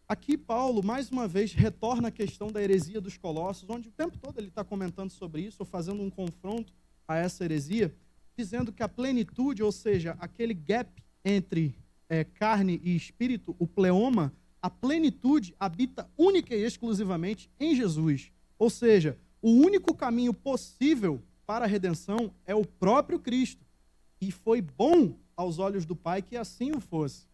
[0.08, 4.18] Aqui, Paulo, mais uma vez, retorna à questão da heresia dos Colossos, onde o tempo
[4.18, 6.74] todo ele está comentando sobre isso, ou fazendo um confronto
[7.08, 7.94] a essa heresia,
[8.36, 11.76] dizendo que a plenitude, ou seja, aquele gap entre
[12.10, 18.32] é, carne e espírito, o pleoma, a plenitude habita única e exclusivamente em Jesus.
[18.58, 23.66] Ou seja, o único caminho possível para a redenção é o próprio Cristo.
[24.22, 27.26] E foi bom aos olhos do Pai que assim o fosse.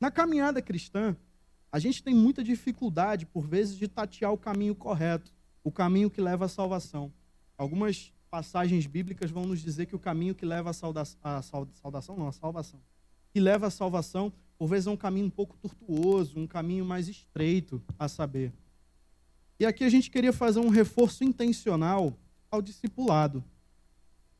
[0.00, 1.16] Na caminhada cristã,
[1.70, 5.33] a gente tem muita dificuldade, por vezes, de tatear o caminho correto
[5.64, 7.10] o caminho que leva à salvação.
[7.56, 12.16] Algumas passagens bíblicas vão nos dizer que o caminho que leva à saudação, a saudação
[12.16, 12.80] não, a salvação,
[13.30, 17.08] que leva à salvação, por vezes é um caminho um pouco tortuoso, um caminho mais
[17.08, 18.52] estreito a saber.
[19.58, 22.12] E aqui a gente queria fazer um reforço intencional
[22.50, 23.42] ao discipulado.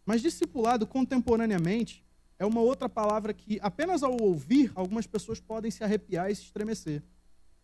[0.05, 2.05] Mas discipulado contemporaneamente
[2.39, 6.43] é uma outra palavra que apenas ao ouvir algumas pessoas podem se arrepiar e se
[6.43, 7.03] estremecer.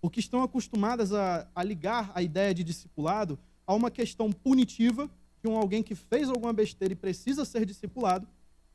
[0.01, 5.11] Porque estão acostumadas a, a ligar a ideia de discipulado a uma questão punitiva
[5.43, 8.29] de um alguém que fez alguma besteira e precisa ser discipulado,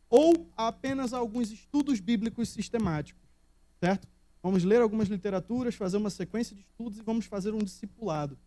[0.09, 3.21] ou a apenas alguns estudos bíblicos sistemáticos,
[3.79, 4.07] certo?
[4.41, 8.37] Vamos ler algumas literaturas, fazer uma sequência de estudos e vamos fazer um discipulado,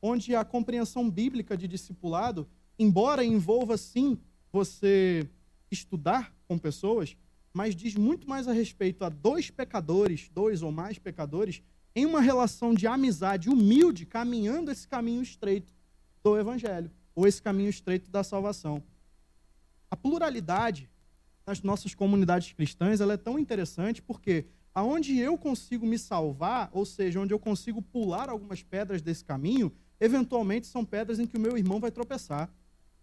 [0.00, 2.46] onde a compreensão bíblica de discipulado,
[2.78, 4.18] embora envolva sim
[4.52, 5.28] você
[5.70, 7.16] estudar com pessoas,
[7.52, 11.62] mas diz muito mais a respeito a dois pecadores, dois ou mais pecadores,
[11.94, 15.74] em uma relação de amizade humilde, caminhando esse caminho estreito
[16.26, 18.82] do Evangelho, ou esse caminho estreito da salvação.
[19.88, 20.90] A pluralidade
[21.46, 26.84] nas nossas comunidades cristãs ela é tão interessante porque aonde eu consigo me salvar, ou
[26.84, 31.40] seja, onde eu consigo pular algumas pedras desse caminho, eventualmente são pedras em que o
[31.40, 32.50] meu irmão vai tropeçar.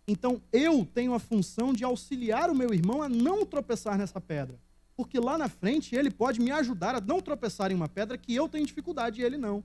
[0.05, 4.59] Então eu tenho a função de auxiliar o meu irmão a não tropeçar nessa pedra.
[4.97, 8.35] Porque lá na frente ele pode me ajudar a não tropeçar em uma pedra que
[8.35, 9.63] eu tenho dificuldade e ele não.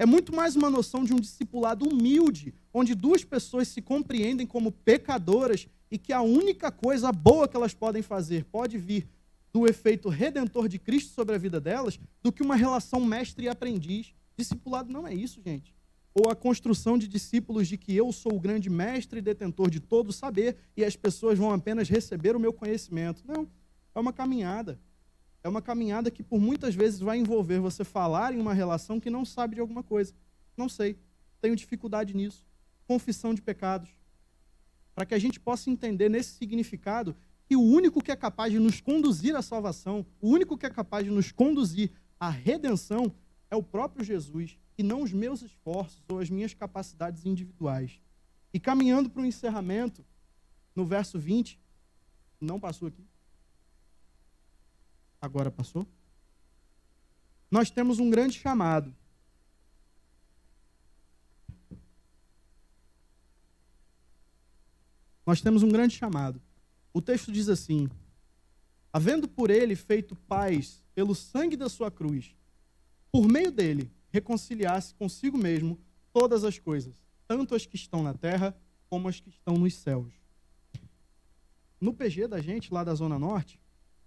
[0.00, 4.72] É muito mais uma noção de um discipulado humilde, onde duas pessoas se compreendem como
[4.72, 9.06] pecadoras e que a única coisa boa que elas podem fazer pode vir
[9.52, 13.48] do efeito redentor de Cristo sobre a vida delas, do que uma relação mestre e
[13.50, 14.14] aprendiz.
[14.38, 15.74] Discipulado não é isso, gente.
[16.14, 19.80] Ou a construção de discípulos de que eu sou o grande mestre e detentor de
[19.80, 23.22] todo o saber e as pessoas vão apenas receber o meu conhecimento.
[23.26, 23.46] Não,
[23.94, 24.80] é uma caminhada.
[25.42, 29.08] É uma caminhada que por muitas vezes vai envolver você falar em uma relação que
[29.08, 30.14] não sabe de alguma coisa.
[30.56, 30.98] Não sei,
[31.40, 32.46] tenho dificuldade nisso.
[32.86, 33.88] Confissão de pecados.
[34.94, 37.16] Para que a gente possa entender nesse significado
[37.46, 40.70] que o único que é capaz de nos conduzir à salvação, o único que é
[40.70, 43.12] capaz de nos conduzir à redenção
[43.50, 48.00] é o próprio Jesus, e não os meus esforços ou as minhas capacidades individuais.
[48.54, 50.04] E caminhando para o encerramento,
[50.74, 51.60] no verso 20,
[52.40, 53.04] não passou aqui?
[55.20, 55.86] Agora passou?
[57.50, 58.94] Nós temos um grande chamado.
[65.26, 66.40] Nós temos um grande chamado.
[66.92, 67.88] O texto diz assim:
[68.92, 72.34] Havendo por ele feito paz pelo sangue da sua cruz,
[73.12, 75.78] por meio dele reconciliasse consigo mesmo
[76.12, 76.96] todas as coisas,
[77.28, 78.56] tanto as que estão na terra
[78.88, 80.12] como as que estão nos céus.
[81.80, 83.59] No PG da gente, lá da Zona Norte,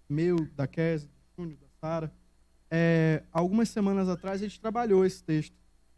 [0.09, 2.13] meu, da Kes, do Júnior, da Sara,
[2.69, 5.55] é, algumas semanas atrás a gente trabalhou esse texto.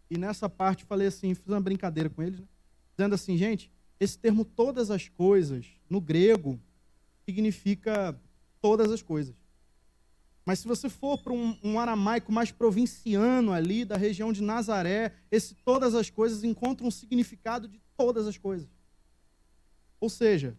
[0.09, 2.47] E nessa parte falei assim, fiz uma brincadeira com eles, né?
[2.95, 6.59] dizendo assim, gente, esse termo todas as coisas, no grego,
[7.25, 8.19] significa
[8.61, 9.35] todas as coisas.
[10.45, 15.13] Mas se você for para um, um, aramaico mais provinciano ali, da região de Nazaré,
[15.31, 18.69] esse todas as coisas encontra um significado de todas as coisas.
[19.99, 20.55] Ou seja,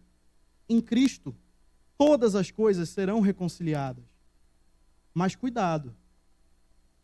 [0.67, 1.33] em Cristo,
[1.97, 4.05] todas as coisas serão reconciliadas.
[5.13, 5.95] Mas cuidado.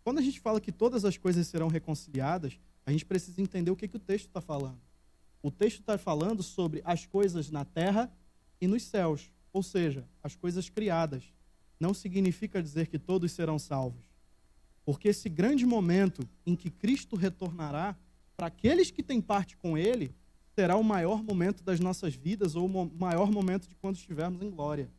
[0.03, 3.75] Quando a gente fala que todas as coisas serão reconciliadas, a gente precisa entender o
[3.75, 4.79] que, que o texto está falando.
[5.41, 8.11] O texto está falando sobre as coisas na terra
[8.61, 11.23] e nos céus, ou seja, as coisas criadas
[11.79, 14.05] não significa dizer que todos serão salvos.
[14.85, 17.95] Porque esse grande momento em que Cristo retornará,
[18.35, 20.13] para aqueles que têm parte com Ele,
[20.55, 24.49] será o maior momento das nossas vidas ou o maior momento de quando estivermos em
[24.49, 24.89] glória.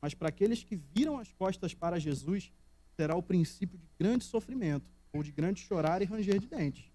[0.00, 2.52] Mas para aqueles que viram as costas para Jesus,
[2.96, 6.90] será o princípio de grande sofrimento, ou de grande chorar e ranger de dentes.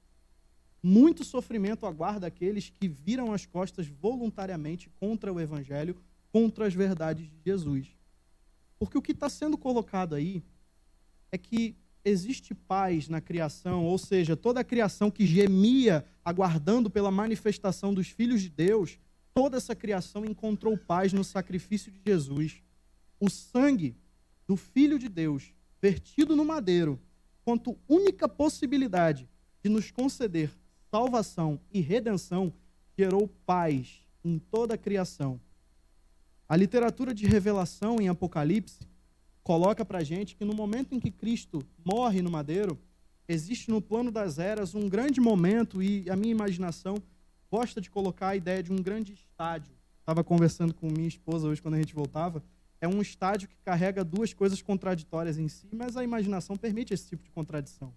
[0.83, 5.95] Muito sofrimento aguarda aqueles que viram as costas voluntariamente contra o Evangelho,
[6.31, 7.87] contra as verdades de Jesus.
[8.77, 10.43] Porque o que está sendo colocado aí
[11.31, 11.75] é que
[12.07, 18.07] existe paz na criação, ou seja, toda a criação que gemia aguardando pela manifestação dos
[18.07, 18.97] filhos de Deus,
[19.33, 22.61] toda essa criação encontrou paz no sacrifício de Jesus.
[23.19, 23.95] O sangue
[24.47, 26.99] do Filho de Deus, vertido no madeiro,
[27.43, 29.27] quanto única possibilidade
[29.63, 30.51] de nos conceder
[30.89, 32.53] salvação e redenção,
[32.97, 35.39] gerou paz em toda a criação.
[36.47, 38.79] A literatura de revelação em Apocalipse
[39.47, 42.77] coloca para gente que no momento em que Cristo morre no madeiro,
[43.29, 47.01] existe no plano das eras um grande momento e a minha imaginação
[47.49, 49.71] gosta de colocar a ideia de um grande estádio.
[50.01, 52.43] Estava conversando com minha esposa hoje quando a gente voltava.
[52.81, 57.07] É um estádio que carrega duas coisas contraditórias em si, mas a imaginação permite esse
[57.07, 57.93] tipo de contradição.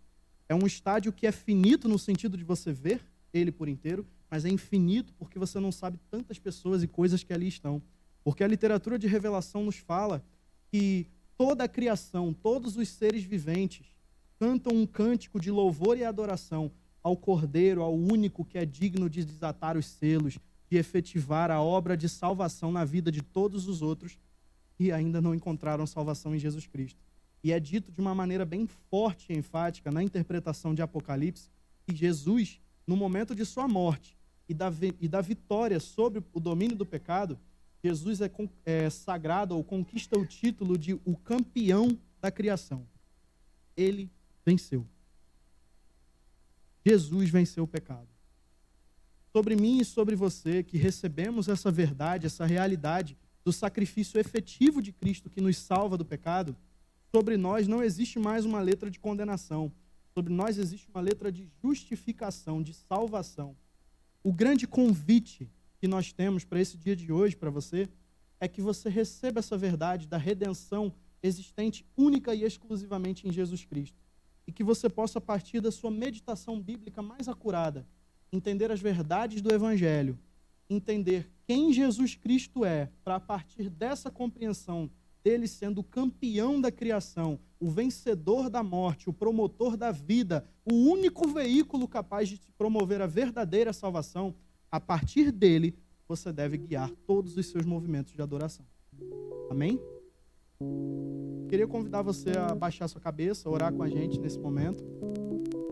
[0.49, 3.03] É um estádio que é finito no sentido de você ver
[3.35, 7.33] ele por inteiro, mas é infinito porque você não sabe tantas pessoas e coisas que
[7.33, 7.83] ali estão.
[8.23, 10.23] Porque a literatura de revelação nos fala
[10.71, 11.09] que
[11.41, 13.87] toda a criação, todos os seres viventes,
[14.39, 16.71] cantam um cântico de louvor e adoração
[17.03, 20.39] ao Cordeiro, ao único que é digno de desatar os selos,
[20.69, 24.19] de efetivar a obra de salvação na vida de todos os outros
[24.77, 27.01] que ainda não encontraram salvação em Jesus Cristo.
[27.43, 31.49] E é dito de uma maneira bem forte e enfática na interpretação de Apocalipse
[31.87, 34.15] que Jesus, no momento de sua morte
[34.47, 34.71] e da,
[35.01, 37.39] e da vitória sobre o domínio do pecado,
[37.83, 38.31] Jesus é,
[38.65, 42.87] é sagrado ou conquista o título de o campeão da criação.
[43.77, 44.11] Ele
[44.45, 44.87] venceu.
[46.85, 48.09] Jesus venceu o pecado.
[49.33, 54.93] Sobre mim e sobre você que recebemos essa verdade, essa realidade do sacrifício efetivo de
[54.93, 56.57] Cristo que nos salva do pecado,
[57.15, 59.73] sobre nós não existe mais uma letra de condenação.
[60.13, 63.57] Sobre nós existe uma letra de justificação, de salvação.
[64.23, 65.49] O grande convite
[65.81, 67.89] que nós temos para esse dia de hoje, para você,
[68.39, 73.97] é que você receba essa verdade da redenção existente única e exclusivamente em Jesus Cristo.
[74.47, 77.87] E que você possa, a partir da sua meditação bíblica mais acurada,
[78.31, 80.19] entender as verdades do Evangelho,
[80.69, 84.91] entender quem Jesus Cristo é, para a partir dessa compreensão
[85.25, 90.75] dele sendo o campeão da criação, o vencedor da morte, o promotor da vida, o
[90.75, 94.35] único veículo capaz de te promover a verdadeira salvação,
[94.71, 95.75] a partir dele,
[96.07, 98.65] você deve guiar todos os seus movimentos de adoração.
[99.51, 99.81] Amém?
[101.49, 104.85] Queria convidar você a baixar sua cabeça, orar com a gente nesse momento,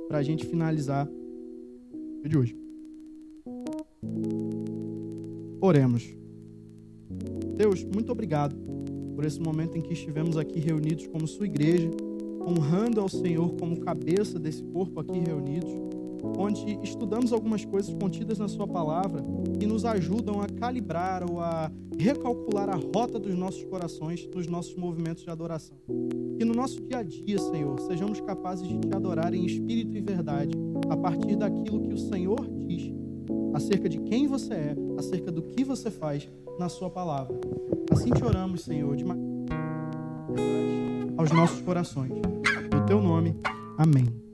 [0.09, 2.57] para a gente finalizar o vídeo de hoje.
[5.61, 6.05] Oremos.
[7.57, 8.57] Deus, muito obrigado
[9.15, 11.91] por esse momento em que estivemos aqui reunidos como sua igreja,
[12.41, 15.88] honrando ao Senhor como cabeça desse corpo aqui reunidos
[16.37, 19.24] onde estudamos algumas coisas contidas na Sua palavra
[19.59, 24.74] que nos ajudam a calibrar ou a recalcular a rota dos nossos corações nos nossos
[24.74, 25.76] movimentos de adoração.
[26.39, 30.01] Que no nosso dia a dia, Senhor, sejamos capazes de te adorar em espírito e
[30.01, 30.53] verdade
[30.89, 32.93] a partir daquilo que o Senhor diz
[33.55, 37.39] acerca de quem você é, acerca do que você faz na sua palavra.
[37.91, 39.05] Assim te oramos, Senhor, de
[41.16, 42.12] aos nossos corações.
[42.72, 43.37] No teu nome,
[43.76, 44.28] amém.